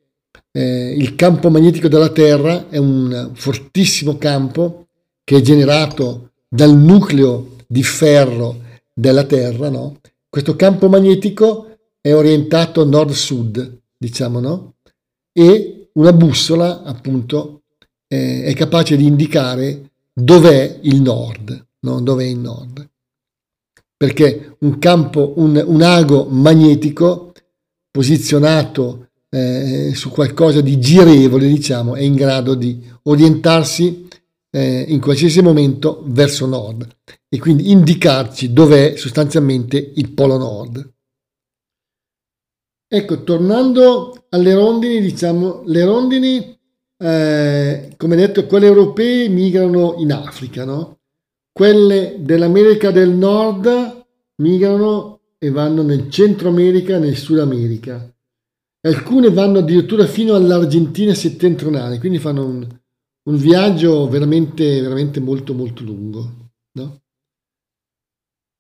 eh, 0.52 0.94
il 0.96 1.14
campo 1.14 1.50
magnetico 1.50 1.88
della 1.88 2.10
Terra 2.10 2.68
è 2.68 2.76
un 2.76 3.30
fortissimo 3.34 4.18
campo 4.18 4.86
che 5.24 5.38
è 5.38 5.40
generato 5.40 6.32
dal 6.48 6.76
nucleo 6.76 7.56
di 7.66 7.82
ferro 7.82 8.60
della 8.92 9.24
Terra, 9.24 9.70
no? 9.70 10.00
Questo 10.28 10.54
campo 10.56 10.88
magnetico 10.88 11.78
è 12.00 12.14
orientato 12.14 12.84
nord-sud, 12.84 13.80
diciamo, 13.96 14.40
no? 14.40 14.74
E 15.32 15.88
una 15.94 16.12
bussola, 16.12 16.82
appunto, 16.82 17.62
eh, 18.08 18.44
è 18.44 18.54
capace 18.54 18.96
di 18.96 19.06
indicare 19.06 19.90
dov'è 20.12 20.80
il 20.82 21.00
nord, 21.00 21.66
no? 21.80 22.00
Dov'è 22.00 22.24
il 22.24 22.38
nord. 22.38 22.86
Perché 23.96 24.56
un 24.60 24.78
campo, 24.78 25.34
un, 25.36 25.62
un 25.64 25.80
ago 25.80 26.24
magnetico 26.24 27.32
posizionato 27.90 29.10
eh, 29.34 29.92
su 29.94 30.10
qualcosa 30.10 30.60
di 30.60 30.78
girevole, 30.78 31.48
diciamo, 31.48 31.94
è 31.94 32.02
in 32.02 32.14
grado 32.14 32.54
di 32.54 32.82
orientarsi 33.04 34.06
eh, 34.50 34.84
in 34.88 35.00
qualsiasi 35.00 35.40
momento 35.40 36.02
verso 36.06 36.44
nord 36.44 36.86
e 37.30 37.38
quindi 37.38 37.70
indicarci 37.70 38.52
dov'è 38.52 38.94
sostanzialmente 38.96 39.92
il 39.94 40.10
polo 40.10 40.36
nord. 40.36 40.92
Ecco, 42.86 43.22
tornando 43.24 44.26
alle 44.28 44.52
rondini, 44.52 45.00
diciamo, 45.00 45.62
le 45.64 45.84
rondini, 45.84 46.58
eh, 46.98 47.94
come 47.96 48.16
detto, 48.16 48.44
quelle 48.44 48.66
europee 48.66 49.30
migrano 49.30 49.94
in 49.96 50.12
Africa, 50.12 50.66
no? 50.66 50.98
Quelle 51.50 52.16
dell'America 52.18 52.90
del 52.90 53.10
Nord 53.10 54.04
migrano 54.36 55.20
e 55.38 55.50
vanno 55.50 55.82
nel 55.82 56.10
Centro 56.10 56.50
America 56.50 56.96
e 56.96 56.98
nel 56.98 57.16
Sud 57.16 57.38
America. 57.38 58.12
Alcune 58.84 59.30
vanno 59.30 59.60
addirittura 59.60 60.06
fino 60.06 60.34
all'Argentina 60.34 61.14
settentrionale, 61.14 61.98
quindi 61.98 62.18
fanno 62.18 62.44
un, 62.44 62.66
un 63.24 63.36
viaggio 63.36 64.08
veramente, 64.08 64.80
veramente 64.80 65.20
molto, 65.20 65.54
molto 65.54 65.84
lungo. 65.84 66.50
No? 66.72 67.02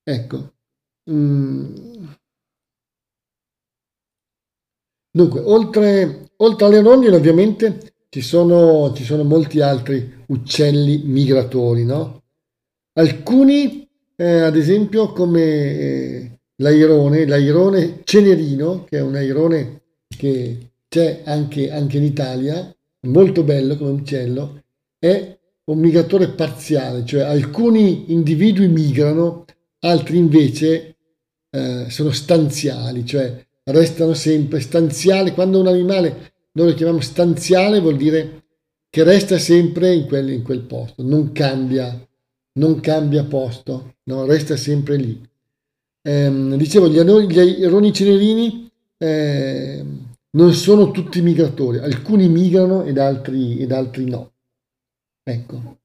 Ecco. 0.04 0.54
Mm. 1.10 1.74
Dunque, 5.10 5.40
oltre, 5.40 6.30
oltre 6.36 6.66
alle 6.66 6.80
rondine 6.80 7.16
ovviamente 7.16 7.94
ci 8.08 8.20
sono, 8.20 8.92
ci 8.94 9.02
sono 9.02 9.24
molti 9.24 9.60
altri 9.60 10.24
uccelli 10.28 11.02
migratori, 11.04 11.84
no? 11.84 12.22
Alcuni 12.94 13.88
eh, 14.14 14.40
ad 14.40 14.56
esempio 14.56 15.12
come 15.12 15.40
eh, 15.42 16.40
l'airone, 16.56 17.26
l'airone 17.26 18.02
cenerino, 18.04 18.84
che 18.84 18.98
è 18.98 19.00
un 19.00 19.16
airone 19.16 19.81
che 20.16 20.70
c'è 20.88 21.22
anche, 21.24 21.70
anche 21.70 21.96
in 21.96 22.04
Italia, 22.04 22.74
molto 23.06 23.42
bello 23.42 23.76
come 23.76 23.90
uccello, 23.90 24.62
è 24.98 25.38
un 25.64 25.78
migratore 25.78 26.28
parziale, 26.28 27.04
cioè 27.04 27.22
alcuni 27.22 28.12
individui 28.12 28.68
migrano, 28.68 29.44
altri 29.80 30.18
invece 30.18 30.96
eh, 31.50 31.86
sono 31.88 32.10
stanziali, 32.10 33.04
cioè 33.04 33.44
restano 33.64 34.14
sempre 34.14 34.60
stanziali. 34.60 35.32
Quando 35.32 35.60
un 35.60 35.66
animale 35.66 36.32
noi 36.52 36.68
lo 36.68 36.74
chiamiamo 36.74 37.00
stanziale 37.00 37.80
vuol 37.80 37.96
dire 37.96 38.42
che 38.90 39.04
resta 39.04 39.38
sempre 39.38 39.94
in 39.94 40.06
quel, 40.06 40.30
in 40.30 40.42
quel 40.42 40.60
posto, 40.60 41.02
non 41.02 41.32
cambia, 41.32 41.98
non 42.58 42.80
cambia 42.80 43.24
posto, 43.24 43.94
no? 44.04 44.26
resta 44.26 44.56
sempre 44.56 44.96
lì. 44.96 45.20
Eh, 46.02 46.54
dicevo, 46.56 46.88
gli, 46.88 47.00
gli 47.00 47.38
aironi 47.38 47.92
cenerini 47.92 48.70
eh, 49.02 49.84
non 50.30 50.52
sono 50.54 50.92
tutti 50.92 51.20
migratori, 51.22 51.78
alcuni 51.78 52.28
migrano 52.28 52.84
ed 52.84 52.98
altri, 52.98 53.58
ed 53.58 53.72
altri 53.72 54.08
no. 54.08 54.32
Ecco. 55.24 55.78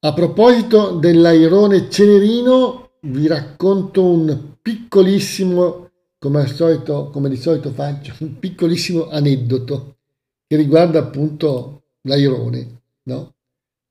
A 0.00 0.12
proposito 0.14 0.92
dell'airone 0.92 1.90
cenerino, 1.90 2.92
vi 3.02 3.26
racconto 3.26 4.02
un 4.02 4.56
piccolissimo, 4.60 5.90
come 6.18 6.40
al 6.40 6.48
solito, 6.48 7.10
come 7.10 7.28
di 7.28 7.36
solito 7.36 7.70
faccio, 7.72 8.14
un 8.20 8.38
piccolissimo 8.38 9.08
aneddoto 9.10 9.98
che 10.46 10.56
riguarda 10.56 10.98
appunto 11.00 11.82
l'airone. 12.02 12.82
No? 13.04 13.34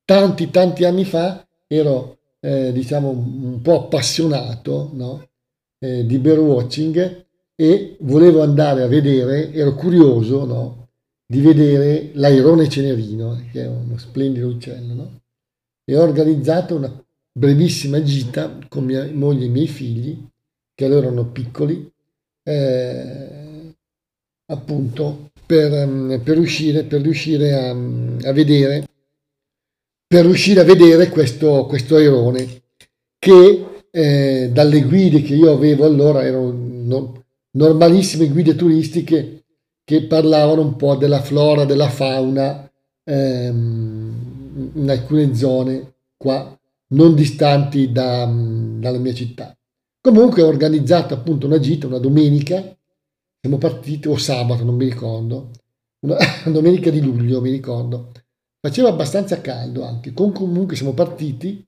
Tanti, 0.04 0.50
tanti 0.50 0.84
anni 0.84 1.04
fa 1.04 1.46
ero, 1.68 2.18
eh, 2.40 2.72
diciamo, 2.72 3.10
un 3.10 3.60
po' 3.62 3.84
appassionato 3.84 4.90
no? 4.92 5.28
eh, 5.78 6.04
di 6.04 6.18
birdwatching 6.18 7.22
e 7.56 7.96
volevo 8.00 8.42
andare 8.42 8.82
a 8.82 8.86
vedere, 8.86 9.52
ero 9.52 9.74
curioso, 9.74 10.44
no? 10.44 10.88
di 11.26 11.40
vedere 11.40 12.10
l'airone 12.14 12.68
cenerino, 12.68 13.44
che 13.50 13.62
è 13.62 13.66
uno 13.66 13.96
splendido 13.98 14.48
uccello, 14.48 14.94
no? 14.94 15.20
e 15.84 15.96
ho 15.96 16.02
organizzato 16.02 16.76
una 16.76 17.04
brevissima 17.32 18.02
gita 18.02 18.58
con 18.68 18.84
mia 18.84 19.08
moglie 19.12 19.44
e 19.44 19.46
i 19.46 19.50
miei 19.50 19.68
figli, 19.68 20.26
che 20.74 20.84
allora 20.84 21.06
erano 21.06 21.26
piccoli, 21.26 21.90
eh, 22.42 23.74
appunto 24.46 25.30
per, 25.46 25.86
mm, 25.86 26.16
per, 26.18 26.38
uscire, 26.38 26.84
per 26.84 27.00
riuscire 27.00 27.52
a, 27.52 27.70
a, 27.70 28.32
vedere 28.32 28.86
per 30.06 30.24
riuscire 30.24 30.60
a 30.60 30.64
vedere 30.64 31.08
questo, 31.08 31.66
questo 31.66 31.96
airone 31.96 32.62
che 33.18 33.82
eh, 33.90 34.50
dalle 34.52 34.82
guide 34.82 35.22
che 35.22 35.34
io 35.34 35.52
avevo 35.52 35.84
allora 35.84 36.22
erano 36.22 36.52
no, 36.52 37.23
normalissime 37.54 38.28
guide 38.28 38.54
turistiche 38.54 39.44
che 39.84 40.06
parlavano 40.06 40.62
un 40.62 40.76
po' 40.76 40.96
della 40.96 41.20
flora, 41.20 41.64
della 41.64 41.88
fauna 41.88 42.70
ehm, 43.04 44.70
in 44.74 44.90
alcune 44.90 45.34
zone 45.34 45.94
qua 46.16 46.58
non 46.88 47.14
distanti 47.14 47.92
da, 47.92 48.24
dalla 48.24 48.98
mia 48.98 49.14
città. 49.14 49.56
Comunque 50.00 50.42
ho 50.42 50.46
organizzato 50.46 51.14
appunto 51.14 51.46
una 51.46 51.58
gita, 51.58 51.86
una 51.86 51.98
domenica, 51.98 52.62
siamo 53.40 53.58
partiti, 53.58 54.08
o 54.08 54.16
sabato, 54.16 54.64
non 54.64 54.76
mi 54.76 54.84
ricordo, 54.84 55.50
una, 56.00 56.16
domenica 56.46 56.90
di 56.90 57.00
luglio, 57.00 57.40
mi 57.40 57.50
ricordo. 57.50 58.12
Faceva 58.60 58.88
abbastanza 58.88 59.40
caldo 59.40 59.84
anche, 59.84 60.12
comunque 60.12 60.76
siamo 60.76 60.94
partiti 60.94 61.66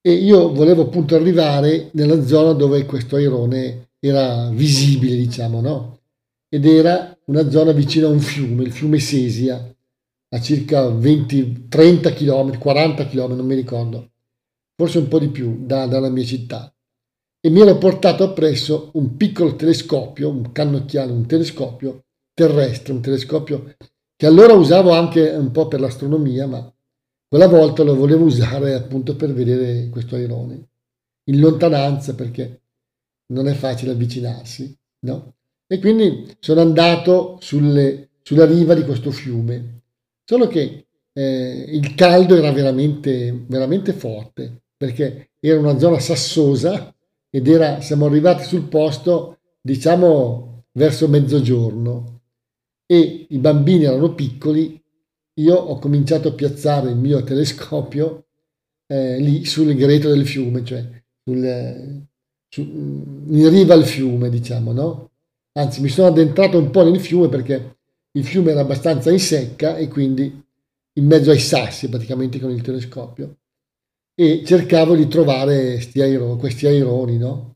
e 0.00 0.12
io 0.12 0.52
volevo 0.52 0.82
appunto 0.82 1.14
arrivare 1.14 1.90
nella 1.92 2.24
zona 2.24 2.52
dove 2.52 2.86
questo 2.86 3.16
airone 3.16 3.87
era 4.00 4.50
visibile, 4.50 5.16
diciamo, 5.16 5.60
no? 5.60 5.98
ed 6.48 6.64
era 6.64 7.16
una 7.26 7.50
zona 7.50 7.72
vicina 7.72 8.06
a 8.06 8.10
un 8.10 8.20
fiume, 8.20 8.62
il 8.62 8.72
fiume 8.72 8.98
Sesia, 8.98 9.74
a 10.30 10.40
circa 10.40 10.88
20-30 10.88 12.14
km, 12.14 12.58
40 12.58 13.06
km, 13.06 13.34
non 13.34 13.46
mi 13.46 13.54
ricordo, 13.54 14.10
forse 14.74 14.98
un 14.98 15.08
po' 15.08 15.18
di 15.18 15.28
più 15.28 15.64
da, 15.66 15.86
dalla 15.86 16.08
mia 16.08 16.24
città. 16.24 16.72
E 17.40 17.50
mi 17.50 17.60
ero 17.60 17.76
portato 17.78 18.24
appresso 18.24 18.90
un 18.94 19.16
piccolo 19.16 19.54
telescopio, 19.56 20.28
un 20.28 20.50
cannocchiale, 20.52 21.12
un 21.12 21.26
telescopio 21.26 22.04
terrestre, 22.34 22.92
un 22.92 23.00
telescopio 23.00 23.76
che 24.16 24.26
allora 24.26 24.54
usavo 24.54 24.92
anche 24.92 25.28
un 25.30 25.50
po' 25.50 25.68
per 25.68 25.80
l'astronomia, 25.80 26.46
ma 26.46 26.72
quella 27.28 27.46
volta 27.46 27.82
lo 27.82 27.94
volevo 27.94 28.24
usare 28.24 28.74
appunto 28.74 29.16
per 29.16 29.32
vedere 29.32 29.88
questo 29.90 30.16
airone 30.16 30.68
in 31.28 31.40
lontananza 31.40 32.14
perché 32.14 32.62
non 33.32 33.48
è 33.48 33.54
facile 33.54 33.92
avvicinarsi, 33.92 34.76
no? 35.00 35.34
e 35.66 35.78
quindi 35.78 36.36
sono 36.40 36.62
andato 36.62 37.36
sulle, 37.40 38.10
sulla 38.22 38.46
riva 38.46 38.74
di 38.74 38.84
questo 38.84 39.10
fiume. 39.10 39.82
Solo 40.24 40.48
che 40.48 40.86
eh, 41.12 41.64
il 41.68 41.94
caldo 41.94 42.34
era 42.36 42.50
veramente, 42.52 43.44
veramente 43.46 43.92
forte 43.92 44.62
perché 44.76 45.30
era 45.40 45.58
una 45.58 45.78
zona 45.78 45.98
sassosa 45.98 46.94
ed 47.30 47.48
era, 47.48 47.80
siamo 47.80 48.06
arrivati 48.06 48.44
sul 48.44 48.68
posto 48.68 49.40
diciamo 49.60 50.64
verso 50.72 51.08
mezzogiorno 51.08 52.22
e 52.86 53.26
i 53.28 53.38
bambini 53.38 53.84
erano 53.84 54.14
piccoli. 54.14 54.82
Io 55.34 55.54
ho 55.54 55.78
cominciato 55.78 56.28
a 56.28 56.32
piazzare 56.32 56.90
il 56.90 56.96
mio 56.96 57.22
telescopio 57.22 58.26
eh, 58.86 59.18
lì 59.18 59.44
sul 59.44 59.74
greto 59.74 60.08
del 60.08 60.26
fiume, 60.26 60.64
cioè 60.64 60.80
sul, 61.22 61.42
su, 61.42 62.06
in 62.56 63.48
riva 63.50 63.74
al 63.74 63.84
fiume, 63.84 64.30
diciamo, 64.30 64.72
no? 64.72 65.10
anzi 65.52 65.80
mi 65.80 65.88
sono 65.88 66.08
addentrato 66.08 66.58
un 66.58 66.70
po' 66.70 66.84
nel 66.84 67.00
fiume 67.00 67.28
perché 67.28 67.76
il 68.12 68.24
fiume 68.24 68.52
era 68.52 68.60
abbastanza 68.60 69.10
in 69.10 69.18
secca 69.18 69.76
e 69.76 69.88
quindi 69.88 70.44
in 70.94 71.06
mezzo 71.06 71.30
ai 71.30 71.38
sassi 71.38 71.88
praticamente 71.88 72.38
con 72.40 72.50
il 72.50 72.62
telescopio 72.62 73.36
e 74.14 74.42
cercavo 74.44 74.96
di 74.96 75.06
trovare 75.06 75.80
airo, 75.94 76.36
questi 76.36 76.66
aironi 76.66 77.18
no? 77.18 77.54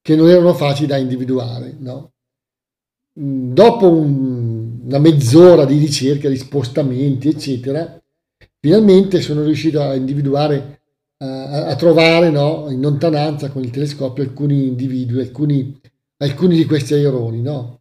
che 0.00 0.16
non 0.16 0.28
erano 0.30 0.54
facili 0.54 0.86
da 0.86 0.96
individuare. 0.96 1.76
No? 1.78 2.12
Mm, 3.20 3.52
dopo 3.52 3.90
un, 3.90 4.80
una 4.84 4.98
mezz'ora 4.98 5.66
di 5.66 5.76
ricerca, 5.76 6.30
di 6.30 6.36
spostamenti, 6.38 7.28
eccetera, 7.28 8.02
finalmente 8.58 9.20
sono 9.20 9.44
riuscito 9.44 9.82
a 9.82 9.94
individuare, 9.94 10.77
a, 11.18 11.66
a 11.66 11.76
trovare 11.76 12.30
no? 12.30 12.70
in 12.70 12.80
lontananza 12.80 13.50
con 13.50 13.62
il 13.62 13.70
telescopio 13.70 14.22
alcuni 14.22 14.66
individui, 14.66 15.20
alcuni 15.20 15.80
alcuni 16.18 16.56
di 16.56 16.64
questi 16.64 16.94
aironi, 16.94 17.42
no? 17.42 17.80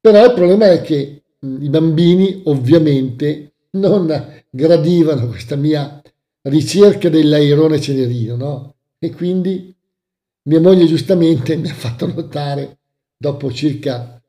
Però 0.00 0.24
il 0.24 0.32
problema 0.32 0.70
è 0.70 0.80
che 0.80 1.22
mh, 1.38 1.62
i 1.62 1.68
bambini 1.68 2.42
ovviamente 2.44 3.52
non 3.72 4.42
gradivano 4.50 5.28
questa 5.28 5.56
mia 5.56 6.00
ricerca 6.42 7.08
dell'airone 7.08 7.80
cenerino, 7.80 8.36
no? 8.36 8.74
E 8.98 9.12
quindi 9.12 9.74
mia 10.44 10.60
moglie 10.60 10.86
giustamente 10.86 11.56
mi 11.56 11.68
ha 11.68 11.74
fatto 11.74 12.06
notare 12.06 12.78
dopo 13.16 13.52
circa 13.52 14.20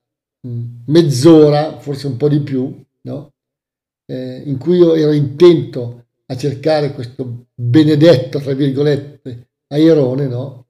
mh, 0.41 0.61
mezz'ora, 0.87 1.79
forse 1.79 2.07
un 2.07 2.17
po' 2.17 2.29
di 2.29 2.41
più, 2.41 2.83
no? 3.01 3.33
Eh, 4.05 4.43
in 4.45 4.57
cui 4.57 4.77
io 4.77 4.95
ero 4.95 5.11
intento 5.11 5.98
a 6.31 6.37
cercare 6.37 6.93
questo 6.93 7.47
benedetto, 7.55 8.39
tra 8.39 8.53
virgolette, 8.53 9.49
airone, 9.67 10.27
no? 10.27 10.67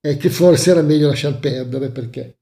eh, 0.00 0.16
che 0.16 0.28
forse 0.28 0.70
era 0.70 0.82
meglio 0.82 1.08
lasciar 1.08 1.38
perdere 1.38 1.90
perché 1.90 2.38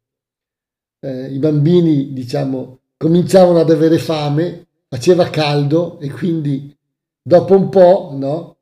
eh, 1.00 1.26
i 1.26 1.38
bambini, 1.38 2.12
diciamo, 2.12 2.80
cominciavano 2.96 3.60
ad 3.60 3.70
avere 3.70 3.98
fame, 3.98 4.66
faceva 4.88 5.28
caldo 5.28 5.98
e 6.00 6.10
quindi 6.10 6.74
dopo 7.22 7.54
un 7.56 7.68
po', 7.68 8.14
no? 8.14 8.56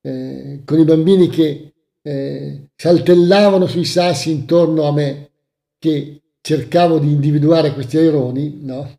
Eh, 0.00 0.62
con 0.64 0.78
i 0.78 0.84
bambini 0.84 1.28
che 1.28 1.72
eh, 2.02 2.68
saltellavano 2.74 3.66
sui 3.66 3.84
sassi 3.84 4.30
intorno 4.30 4.84
a 4.84 4.92
me, 4.92 5.30
che 5.78 6.22
cercavo 6.40 6.98
di 6.98 7.10
individuare 7.10 7.72
questi 7.72 7.98
aironi, 7.98 8.60
no? 8.62 8.98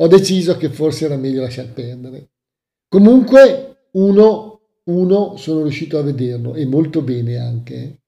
ho 0.00 0.06
deciso 0.06 0.56
che 0.56 0.70
forse 0.70 1.06
era 1.06 1.16
meglio 1.16 1.42
lasciar 1.42 1.72
perdere. 1.72 2.30
Comunque 2.88 3.77
uno, 3.98 4.60
uno 4.84 5.36
sono 5.36 5.62
riuscito 5.62 5.98
a 5.98 6.02
vederlo 6.02 6.54
e 6.54 6.64
molto 6.66 7.02
bene 7.02 7.36
anche 7.36 8.00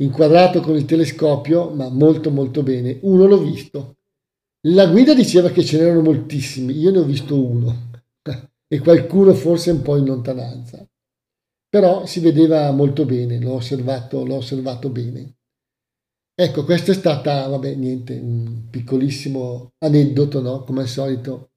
inquadrato 0.00 0.60
con 0.60 0.76
il 0.76 0.84
telescopio, 0.84 1.70
ma 1.70 1.88
molto 1.88 2.30
molto 2.30 2.62
bene. 2.62 2.98
Uno 3.02 3.26
l'ho 3.26 3.38
visto. 3.38 3.96
La 4.68 4.86
guida 4.86 5.14
diceva 5.14 5.50
che 5.50 5.64
ce 5.64 5.78
n'erano 5.78 6.02
moltissimi, 6.02 6.78
io 6.78 6.90
ne 6.90 6.98
ho 6.98 7.04
visto 7.04 7.42
uno 7.42 7.90
e 8.68 8.78
qualcuno 8.78 9.32
forse 9.34 9.70
un 9.70 9.82
po' 9.82 9.96
in 9.96 10.04
lontananza. 10.04 10.86
Però 11.68 12.04
si 12.04 12.20
vedeva 12.20 12.70
molto 12.72 13.04
bene, 13.04 13.40
l'ho 13.40 13.54
osservato, 13.54 14.24
l'ho 14.24 14.36
osservato 14.36 14.90
bene. 14.90 15.34
Ecco, 16.34 16.64
questo 16.64 16.90
è 16.90 16.94
stata, 16.94 17.46
vabbè, 17.46 17.74
niente, 17.74 18.18
un 18.18 18.68
piccolissimo 18.70 19.72
aneddoto, 19.78 20.40
no? 20.40 20.64
Come 20.64 20.80
al 20.80 20.88
solito, 20.88 21.49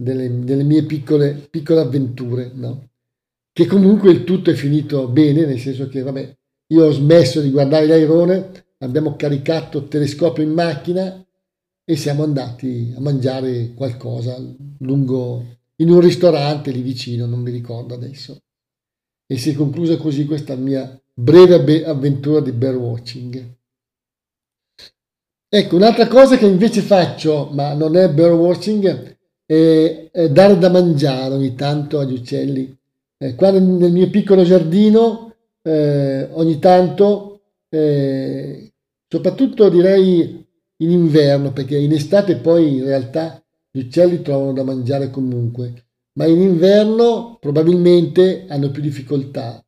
delle, 0.00 0.44
delle 0.44 0.62
mie 0.62 0.84
piccole, 0.84 1.34
piccole 1.50 1.80
avventure, 1.80 2.50
no? 2.54 2.88
che 3.52 3.66
comunque 3.66 4.10
il 4.10 4.24
tutto 4.24 4.50
è 4.50 4.54
finito 4.54 5.08
bene, 5.08 5.44
nel 5.44 5.58
senso 5.58 5.88
che 5.88 6.02
vabbè, 6.02 6.36
io 6.68 6.84
ho 6.86 6.90
smesso 6.90 7.42
di 7.42 7.50
guardare 7.50 7.86
l'airone, 7.86 8.64
abbiamo 8.78 9.16
caricato 9.16 9.88
telescopio 9.88 10.42
in 10.42 10.52
macchina 10.52 11.22
e 11.84 11.96
siamo 11.96 12.22
andati 12.22 12.94
a 12.96 13.00
mangiare 13.00 13.74
qualcosa 13.74 14.38
lungo 14.78 15.58
in 15.76 15.90
un 15.90 16.00
ristorante 16.00 16.70
lì 16.70 16.80
vicino, 16.80 17.26
non 17.26 17.40
mi 17.40 17.50
ricordo 17.50 17.94
adesso. 17.94 18.38
E 19.26 19.36
si 19.36 19.50
è 19.50 19.54
conclusa 19.54 19.96
così 19.96 20.24
questa 20.24 20.54
mia 20.54 20.98
breve 21.12 21.84
avventura 21.84 22.40
di 22.40 22.52
birdwatching. 22.52 23.58
Ecco, 25.48 25.76
un'altra 25.76 26.06
cosa 26.06 26.36
che 26.38 26.46
invece 26.46 26.80
faccio, 26.80 27.50
ma 27.52 27.74
non 27.74 27.96
è 27.96 28.08
birdwatching, 28.08 29.18
è, 29.50 30.10
è 30.12 30.30
dare 30.30 30.58
da 30.58 30.70
mangiare 30.70 31.34
ogni 31.34 31.56
tanto 31.56 31.98
agli 31.98 32.12
uccelli. 32.12 32.72
Eh, 33.18 33.34
qua 33.34 33.50
nel, 33.50 33.62
nel, 33.62 33.90
mio 33.90 34.08
piccolo 34.08 34.44
giardino, 34.44 35.34
eh, 35.62 36.28
ogni 36.30 36.60
tanto, 36.60 37.40
eh, 37.68 38.72
soprattutto 39.08 39.68
direi 39.68 40.46
in 40.76 40.90
inverno, 40.90 41.52
perché 41.52 41.76
in 41.76 41.90
estate 41.92 42.36
poi 42.36 42.76
in 42.76 42.84
realtà 42.84 43.42
gli 43.72 43.80
uccelli 43.80 44.22
trovano 44.22 44.52
da 44.52 44.62
mangiare 44.62 45.10
comunque, 45.10 45.86
ma 46.12 46.26
in 46.26 46.40
inverno 46.40 47.36
probabilmente 47.40 48.44
hanno 48.48 48.70
più 48.70 48.82
difficoltà. 48.82 49.64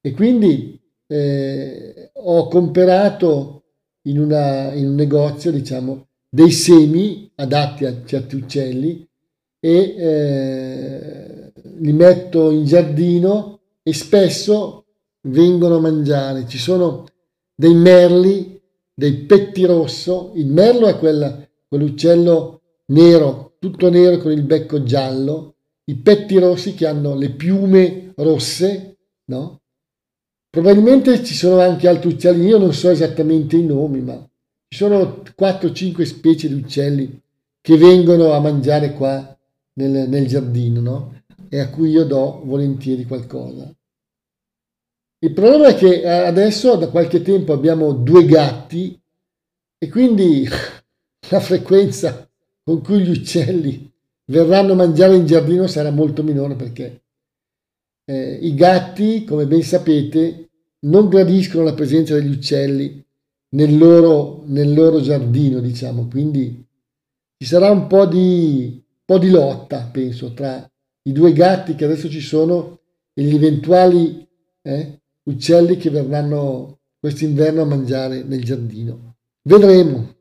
E 0.00 0.10
quindi 0.10 0.80
eh, 1.06 2.10
ho 2.14 2.48
comprato 2.48 3.62
in, 4.08 4.18
una, 4.18 4.72
in 4.72 4.88
un 4.88 4.94
negozio, 4.96 5.52
diciamo, 5.52 6.08
dei 6.28 6.50
semi 6.50 7.30
adatti 7.36 7.84
a 7.84 8.04
certi 8.04 8.34
uccelli 8.34 9.06
e 9.64 9.94
eh, 9.96 11.52
li 11.78 11.92
metto 11.92 12.50
in 12.50 12.64
giardino 12.64 13.60
e 13.80 13.94
spesso 13.94 14.86
vengono 15.28 15.76
a 15.76 15.80
mangiare. 15.80 16.48
Ci 16.48 16.58
sono 16.58 17.06
dei 17.54 17.74
merli, 17.74 18.60
dei 18.92 19.18
pettirosso. 19.18 20.32
Il 20.34 20.48
merlo 20.48 20.88
è 20.88 20.98
quel, 20.98 21.48
quell'uccello 21.68 22.60
nero, 22.86 23.54
tutto 23.60 23.88
nero 23.88 24.16
con 24.18 24.32
il 24.32 24.42
becco 24.42 24.82
giallo. 24.82 25.54
I 25.84 25.94
pettirossi 25.94 26.74
che 26.74 26.88
hanno 26.88 27.14
le 27.14 27.30
piume 27.30 28.14
rosse, 28.16 28.96
no? 29.26 29.60
Probabilmente 30.50 31.22
ci 31.22 31.34
sono 31.34 31.60
anche 31.60 31.86
altri 31.86 32.14
uccelli, 32.14 32.46
io 32.46 32.58
non 32.58 32.72
so 32.74 32.90
esattamente 32.90 33.56
i 33.56 33.64
nomi, 33.64 34.00
ma 34.00 34.28
ci 34.68 34.76
sono 34.76 35.22
4-5 35.38 36.02
specie 36.02 36.48
di 36.48 36.54
uccelli 36.54 37.20
che 37.60 37.76
vengono 37.76 38.32
a 38.32 38.40
mangiare 38.40 38.92
qua 38.92 39.31
nel, 39.74 40.08
nel 40.08 40.26
giardino, 40.26 40.80
no? 40.80 41.22
E 41.48 41.58
a 41.58 41.70
cui 41.70 41.90
io 41.90 42.04
do 42.04 42.42
volentieri 42.44 43.04
qualcosa. 43.04 43.74
Il 45.18 45.32
problema 45.32 45.68
è 45.68 45.74
che 45.74 46.06
adesso 46.06 46.76
da 46.76 46.88
qualche 46.88 47.22
tempo 47.22 47.52
abbiamo 47.52 47.92
due 47.92 48.24
gatti 48.24 49.00
e 49.78 49.88
quindi 49.88 50.48
la 51.30 51.40
frequenza 51.40 52.28
con 52.62 52.82
cui 52.82 53.00
gli 53.02 53.10
uccelli 53.10 53.90
verranno 54.26 54.72
a 54.72 54.76
mangiare 54.76 55.14
in 55.14 55.26
giardino 55.26 55.66
sarà 55.66 55.90
molto 55.90 56.22
minore 56.22 56.54
perché 56.54 57.02
eh, 58.04 58.38
I 58.42 58.54
gatti, 58.54 59.24
come 59.24 59.46
ben 59.46 59.62
sapete, 59.62 60.50
non 60.80 61.08
gradiscono 61.08 61.64
la 61.64 61.74
presenza 61.74 62.14
degli 62.14 62.32
uccelli 62.32 63.04
nel 63.50 63.78
loro, 63.78 64.42
nel 64.46 64.74
loro 64.74 65.00
giardino, 65.00 65.60
diciamo, 65.60 66.08
quindi 66.08 66.66
ci 67.38 67.46
sarà 67.46 67.70
un 67.70 67.86
po' 67.86 68.06
di, 68.06 68.81
po' 69.04 69.18
di 69.18 69.30
lotta, 69.30 69.88
penso, 69.92 70.32
tra 70.32 70.68
i 71.04 71.12
due 71.12 71.32
gatti 71.32 71.74
che 71.74 71.84
adesso 71.84 72.08
ci 72.08 72.20
sono 72.20 72.80
e 73.14 73.22
gli 73.22 73.34
eventuali 73.34 74.26
eh, 74.62 75.00
uccelli 75.24 75.76
che 75.76 75.90
verranno 75.90 76.78
quest'inverno 76.98 77.62
a 77.62 77.66
mangiare 77.66 78.22
nel 78.22 78.44
giardino. 78.44 79.16
Vedremo. 79.42 80.14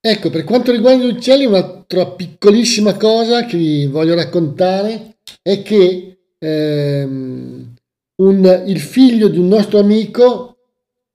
Ecco, 0.00 0.30
per 0.30 0.44
quanto 0.44 0.70
riguarda 0.70 1.04
gli 1.04 1.08
uccelli, 1.08 1.46
un'altra 1.46 2.06
piccolissima 2.06 2.96
cosa 2.96 3.44
che 3.44 3.56
vi 3.56 3.86
voglio 3.86 4.14
raccontare 4.14 5.16
è 5.42 5.62
che 5.62 6.18
ehm, 6.38 7.74
un, 8.22 8.64
il 8.66 8.80
figlio 8.80 9.28
di 9.28 9.38
un 9.38 9.48
nostro 9.48 9.80
amico 9.80 10.58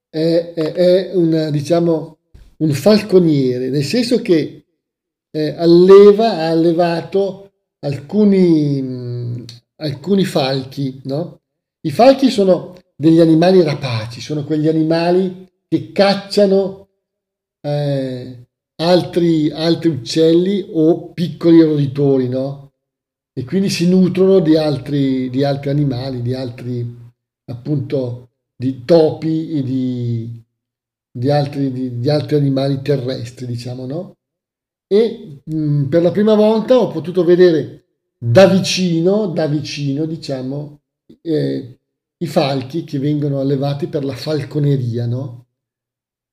è, 0.09 0.51
è, 0.53 0.73
è 0.73 1.11
una, 1.13 1.49
diciamo, 1.49 2.17
un 2.57 2.71
falconiere, 2.73 3.69
nel 3.69 3.83
senso 3.83 4.21
che 4.21 4.60
eh, 5.31 5.55
alleva, 5.57 6.31
ha 6.31 6.49
allevato 6.49 7.51
alcuni, 7.79 8.81
mh, 8.81 9.45
alcuni 9.77 10.25
falchi. 10.25 11.01
No? 11.05 11.41
I 11.81 11.91
falchi 11.91 12.29
sono 12.29 12.77
degli 12.95 13.19
animali 13.19 13.63
rapaci, 13.63 14.21
sono 14.21 14.43
quegli 14.43 14.67
animali 14.67 15.49
che 15.67 15.91
cacciano 15.91 16.87
eh, 17.61 18.45
altri, 18.75 19.49
altri 19.51 19.89
uccelli 19.89 20.69
o 20.71 21.11
piccoli 21.13 21.61
roditori, 21.61 22.27
no? 22.27 22.71
e 23.33 23.45
quindi 23.45 23.69
si 23.69 23.87
nutrono 23.87 24.39
di 24.39 24.57
altri, 24.57 25.29
di 25.29 25.43
altri 25.43 25.69
animali, 25.69 26.21
di 26.21 26.33
altri 26.33 26.99
appunto 27.45 28.29
di 28.55 28.83
topi 28.85 29.51
e 29.51 29.63
di, 29.63 30.43
di, 31.11 31.31
altri, 31.31 31.71
di, 31.71 31.99
di 31.99 32.09
altri 32.09 32.35
animali 32.35 32.81
terrestri, 32.81 33.45
diciamo, 33.45 33.85
no? 33.85 34.15
E 34.91 35.39
mh, 35.45 35.55
mm, 35.55 35.85
per 35.85 36.01
la 36.01 36.11
prima 36.11 36.35
volta 36.35 36.77
ho 36.77 36.89
potuto 36.89 37.23
vedere 37.23 37.85
da 38.17 38.45
vicino, 38.45 39.27
da 39.27 39.47
vicino, 39.47 40.05
diciamo, 40.05 40.81
eh, 41.21 41.79
i 42.17 42.27
falchi 42.27 42.83
che 42.83 42.99
vengono 42.99 43.39
allevati 43.39 43.87
per 43.87 44.03
la 44.03 44.13
falconeria, 44.13 45.05
no? 45.05 45.45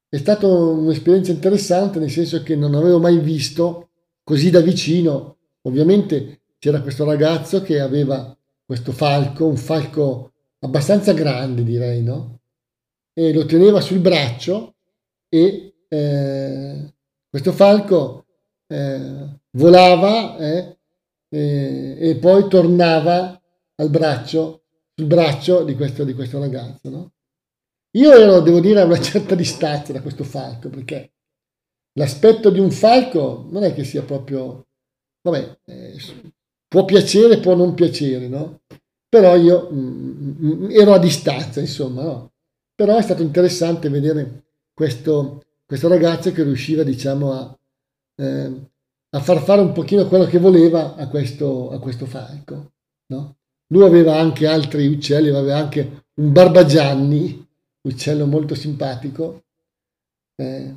È 0.08 0.16
stata 0.16 0.48
un'esperienza 0.48 1.30
interessante 1.30 2.00
nel 2.00 2.10
senso 2.10 2.42
che 2.42 2.56
non 2.56 2.74
avevo 2.74 2.98
mai 2.98 3.20
visto 3.20 3.90
così 4.24 4.50
da 4.50 4.60
vicino, 4.60 5.36
ovviamente 5.62 6.40
c'era 6.58 6.82
questo 6.82 7.04
ragazzo 7.04 7.62
che 7.62 7.78
aveva 7.78 8.36
questo 8.66 8.90
falco, 8.90 9.46
un 9.46 9.56
falco 9.56 10.32
abbastanza 10.58 11.12
grande 11.12 11.62
direi, 11.62 12.02
no? 12.02 12.40
E 13.12 13.32
lo 13.32 13.46
teneva 13.46 13.80
sul 13.80 14.00
braccio 14.00 14.74
e 15.28 15.74
eh, 15.86 16.94
questo 17.30 17.52
falco 17.52 18.24
eh, 18.68 19.40
volava 19.52 20.36
eh, 20.38 20.78
e 21.30 22.16
poi 22.20 22.48
tornava 22.48 23.40
al 23.76 23.90
braccio, 23.90 24.64
sul 24.94 25.06
braccio 25.06 25.64
di 25.64 25.74
questo, 25.74 26.04
di 26.04 26.14
questo 26.14 26.38
ragazzo, 26.38 26.88
no? 26.88 27.12
Io 27.92 28.12
ero, 28.12 28.40
devo 28.40 28.60
dire, 28.60 28.80
a 28.80 28.84
una 28.84 29.00
certa 29.00 29.34
distanza 29.34 29.92
da 29.92 30.02
questo 30.02 30.24
falco 30.24 30.68
perché 30.68 31.12
l'aspetto 31.94 32.50
di 32.50 32.60
un 32.60 32.70
falco 32.70 33.46
non 33.50 33.64
è 33.64 33.74
che 33.74 33.84
sia 33.84 34.02
proprio, 34.02 34.66
vabbè, 35.22 35.58
eh, 35.64 35.96
può 36.68 36.84
piacere, 36.84 37.38
può 37.38 37.54
non 37.54 37.74
piacere, 37.74 38.28
no? 38.28 38.60
Però 39.08 39.34
io 39.36 39.70
mh, 39.70 39.76
mm, 39.76 40.64
mm, 40.64 40.70
ero 40.70 40.92
a 40.92 40.98
distanza, 40.98 41.60
insomma, 41.60 42.02
no? 42.02 42.32
Però 42.74 42.96
è 42.96 43.02
stato 43.02 43.22
interessante 43.22 43.88
vedere 43.88 44.44
questo, 44.74 45.42
questo 45.66 45.88
ragazzo 45.88 46.30
che 46.32 46.42
riusciva, 46.42 46.82
diciamo, 46.82 47.32
a, 47.32 47.57
eh, 48.18 48.70
a, 49.10 49.20
far 49.20 49.42
fare 49.42 49.60
un 49.60 49.72
pochino 49.72 50.06
quello 50.06 50.26
che 50.26 50.38
voleva 50.38 50.96
a 50.96 51.08
questo, 51.08 51.70
a 51.70 51.78
questo 51.78 52.06
falco, 52.06 52.72
no? 53.06 53.36
Lui 53.70 53.84
aveva 53.84 54.18
anche 54.18 54.46
altri 54.46 54.86
uccelli, 54.86 55.28
aveva 55.28 55.58
anche 55.58 56.06
un 56.14 56.32
barbagianni, 56.32 57.46
uccello 57.82 58.26
molto 58.26 58.54
simpatico. 58.54 59.44
Eh, 60.34 60.74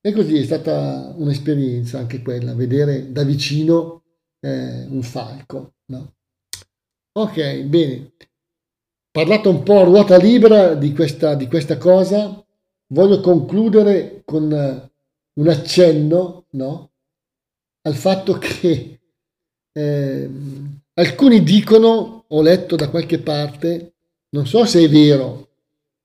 e 0.00 0.12
così 0.12 0.38
è 0.38 0.44
stata 0.44 1.12
un'esperienza 1.16 1.98
anche 1.98 2.22
quella, 2.22 2.54
vedere 2.54 3.12
da 3.12 3.22
vicino 3.24 4.02
eh, 4.40 4.86
un 4.88 5.02
falco. 5.02 5.74
No? 5.86 6.14
Ok, 7.12 7.62
bene. 7.62 8.12
Parlato 9.10 9.50
un 9.50 9.62
po' 9.62 9.80
a 9.80 9.84
ruota 9.84 10.16
libera 10.16 10.74
di 10.74 10.92
questa, 10.92 11.34
di 11.34 11.46
questa 11.46 11.76
cosa, 11.76 12.42
voglio 12.94 13.20
concludere 13.20 14.22
con 14.24 14.90
un 15.34 15.48
accenno 15.48 16.46
no? 16.50 16.90
al 17.82 17.94
fatto 17.94 18.38
che 18.38 19.00
eh, 19.72 20.30
alcuni 20.94 21.42
dicono, 21.42 22.24
ho 22.28 22.42
letto 22.42 22.76
da 22.76 22.88
qualche 22.88 23.18
parte, 23.18 23.94
non 24.30 24.46
so 24.46 24.64
se 24.64 24.84
è 24.84 24.88
vero, 24.88 25.48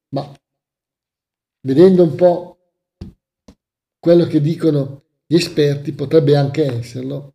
ma 0.09 0.31
vedendo 1.61 2.03
un 2.03 2.15
po' 2.15 2.57
quello 3.99 4.25
che 4.25 4.41
dicono 4.41 5.03
gli 5.25 5.35
esperti 5.35 5.91
potrebbe 5.91 6.35
anche 6.35 6.65
esserlo, 6.65 7.33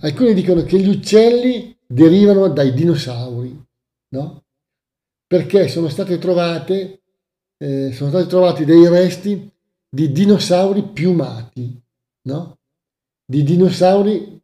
Alcuni 0.00 0.34
dicono 0.34 0.62
che 0.62 0.78
gli 0.78 0.88
uccelli 0.88 1.74
derivano 1.86 2.48
dai 2.48 2.74
dinosauri, 2.74 3.64
no? 4.10 4.44
Perché 5.26 5.68
sono 5.68 5.88
state 5.88 6.18
trovate, 6.18 7.00
eh, 7.56 7.92
sono 7.92 8.10
stati 8.10 8.28
trovati 8.28 8.64
dei 8.64 8.86
resti 8.88 9.50
di 9.96 10.12
dinosauri 10.12 10.82
piumati, 10.82 11.82
no? 12.24 12.58
Di 13.24 13.42
dinosauri 13.42 14.38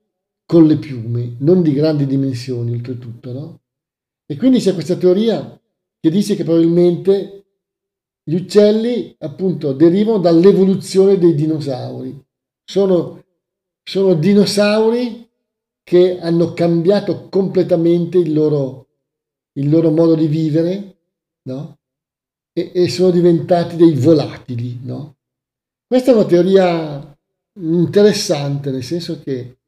con 0.46 0.66
le 0.66 0.78
piume, 0.78 1.36
non 1.40 1.60
di 1.60 1.74
grandi 1.74 2.06
dimensioni 2.06 2.72
oltretutto, 2.72 3.32
no? 3.32 3.60
E 4.24 4.36
quindi 4.38 4.60
c'è 4.60 4.72
questa 4.72 4.96
teoria 4.96 5.60
che 6.00 6.10
dice 6.10 6.36
che 6.36 6.44
probabilmente 6.44 7.44
gli 8.24 8.34
uccelli 8.34 9.14
appunto 9.18 9.74
derivano 9.74 10.20
dall'evoluzione 10.20 11.18
dei 11.18 11.34
dinosauri. 11.34 12.18
Sono, 12.64 13.22
sono 13.82 14.14
dinosauri 14.14 15.28
che 15.82 16.18
hanno 16.18 16.54
cambiato 16.54 17.28
completamente 17.28 18.16
il 18.16 18.32
loro, 18.32 18.86
il 19.58 19.68
loro 19.68 19.90
modo 19.90 20.14
di 20.14 20.28
vivere, 20.28 20.96
no? 21.42 21.76
E, 22.54 22.70
e, 22.72 22.88
sono 22.88 23.10
diventati 23.10 23.76
dei 23.76 23.94
volatili, 23.94 24.78
no? 24.82 25.16
Questa 25.92 26.12
è 26.12 26.14
una 26.14 26.24
teoria 26.24 27.18
interessante, 27.60 28.70
nel 28.70 28.82
senso 28.82 29.20
che 29.20 29.58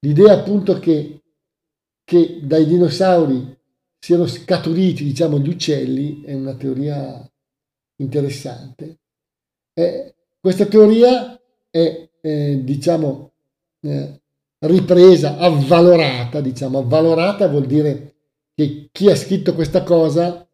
l'idea 0.00 0.32
appunto 0.32 0.80
che, 0.80 1.22
che 2.02 2.40
dai 2.42 2.66
dinosauri 2.66 3.56
siano 3.96 4.26
scaturiti, 4.26 5.04
diciamo, 5.04 5.38
gli 5.38 5.48
uccelli 5.48 6.22
è 6.22 6.34
una 6.34 6.56
teoria 6.56 7.24
interessante. 7.98 8.98
Eh, 9.72 10.16
questa 10.40 10.66
teoria 10.66 11.40
è, 11.70 12.10
eh, 12.20 12.64
diciamo, 12.64 13.32
eh, 13.82 14.22
ripresa, 14.66 15.36
avvalorata, 15.36 16.40
diciamo, 16.40 16.78
avvalorata 16.78 17.46
vuol 17.46 17.66
dire 17.66 18.16
che 18.56 18.88
chi 18.90 19.08
ha 19.08 19.14
scritto 19.14 19.54
questa 19.54 19.84
cosa 19.84 20.44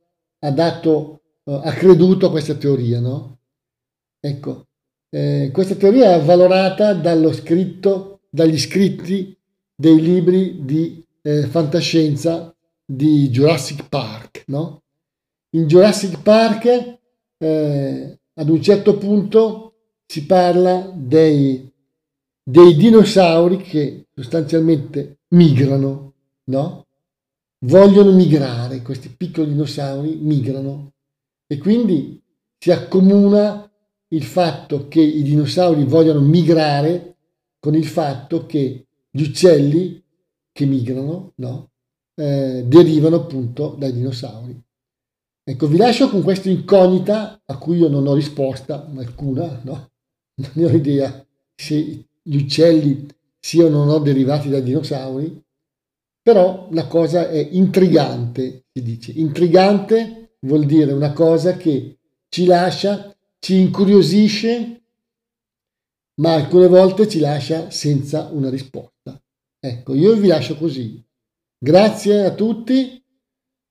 ha 0.41 0.51
dato, 0.51 1.23
eh, 1.45 1.59
ha 1.65 1.73
creduto 1.73 2.27
a 2.27 2.31
questa 2.31 2.55
teoria, 2.57 3.01
no? 3.01 3.39
Ecco, 4.21 4.67
eh, 5.11 5.51
questa 5.53 5.75
teoria 5.75 6.11
è 6.11 6.15
avvalorata 6.15 6.95
dallo 6.95 7.33
scritto, 7.33 8.21
dagli 8.31 8.59
scritti 8.59 9.37
dei 9.75 10.01
libri 10.01 10.65
di 10.65 11.05
eh, 11.23 11.47
fantascienza 11.47 12.55
di 12.85 13.29
Jurassic 13.29 13.89
Park, 13.89 14.45
no? 14.47 14.83
In 15.51 15.67
Jurassic 15.67 16.23
Park, 16.23 16.99
eh, 17.39 18.19
ad 18.35 18.49
un 18.49 18.63
certo 18.63 18.99
punto, 18.99 19.75
si 20.07 20.25
parla 20.27 20.93
dei 20.95 21.73
dei 22.49 22.77
dinosauri 22.77 23.57
che 23.57 24.07
sostanzialmente 24.15 25.19
migrano, 25.31 26.15
no? 26.45 26.87
Vogliono 27.65 28.13
migrare, 28.13 28.83
questi 28.83 29.09
piccoli 29.09 29.49
dinosauri 29.49 30.15
migrano 30.15 30.93
e 31.49 31.59
quindi 31.59 32.23
si 32.57 32.71
accomuna 32.71 33.66
il 34.09 34.23
fatto 34.23 34.89
che 34.89 35.01
i 35.01 35.23
dinosauri 35.23 35.85
vogliano 35.85 36.21
migrare 36.21 37.17
con 37.59 37.75
il 37.75 37.87
fatto 37.87 38.47
che 38.47 38.87
gli 39.11 39.23
uccelli 39.23 40.03
che 40.53 40.67
migrano, 40.67 41.33
no? 41.37 41.71
Eh, 42.15 42.65
derivano 42.67 43.17
appunto 43.17 43.75
dai 43.79 43.93
dinosauri. 43.93 44.63
Ecco, 45.49 45.67
vi 45.67 45.77
lascio 45.77 46.09
con 46.09 46.23
questa 46.23 46.51
incognita 46.51 47.41
a 47.45 47.59
cui 47.59 47.79
io 47.79 47.89
non 47.89 48.07
ho 48.07 48.15
risposta 48.15 48.87
alcuna, 48.97 49.61
no? 49.65 49.91
Non 50.55 50.67
ho 50.67 50.71
idea 50.71 51.25
se 51.55 52.07
gli 52.23 52.37
uccelli 52.37 53.07
siano 53.39 53.81
o 53.81 53.85
no 53.85 53.99
derivati 53.99 54.49
dai 54.49 54.63
dinosauri, 54.63 55.43
però 56.21 56.69
la 56.73 56.87
cosa 56.87 57.31
è 57.31 57.39
intrigante, 57.53 58.65
si 58.73 58.83
dice. 58.83 59.13
Intrigante 59.13 60.37
vuol 60.41 60.65
dire 60.67 60.93
una 60.93 61.13
cosa 61.13 61.57
che 61.57 61.99
ci 62.29 62.45
lascia, 62.45 63.16
ci 63.39 63.61
incuriosisce, 63.61 64.83
ma 66.21 66.35
alcune 66.35 66.69
volte 66.69 67.09
ci 67.09 67.19
lascia 67.19 67.71
senza 67.71 68.29
una 68.33 68.51
risposta. 68.51 69.21
Ecco, 69.59 69.95
io 69.95 70.15
vi 70.15 70.29
lascio 70.29 70.57
così. 70.57 71.03
Grazie 71.59 72.25
a 72.25 72.35
tutti. 72.35 73.03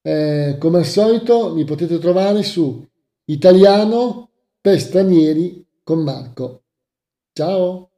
Eh, 0.02 0.58
come 0.60 0.78
al 0.80 0.86
solito 0.86 1.54
mi 1.54 1.64
potete 1.64 1.98
trovare 1.98 2.44
su 2.44 2.86
Italiano 3.26 4.30
per 4.62 4.80
stranieri 4.80 5.66
con 5.84 6.04
Marco. 6.04 6.64
Ciao! 7.34 7.95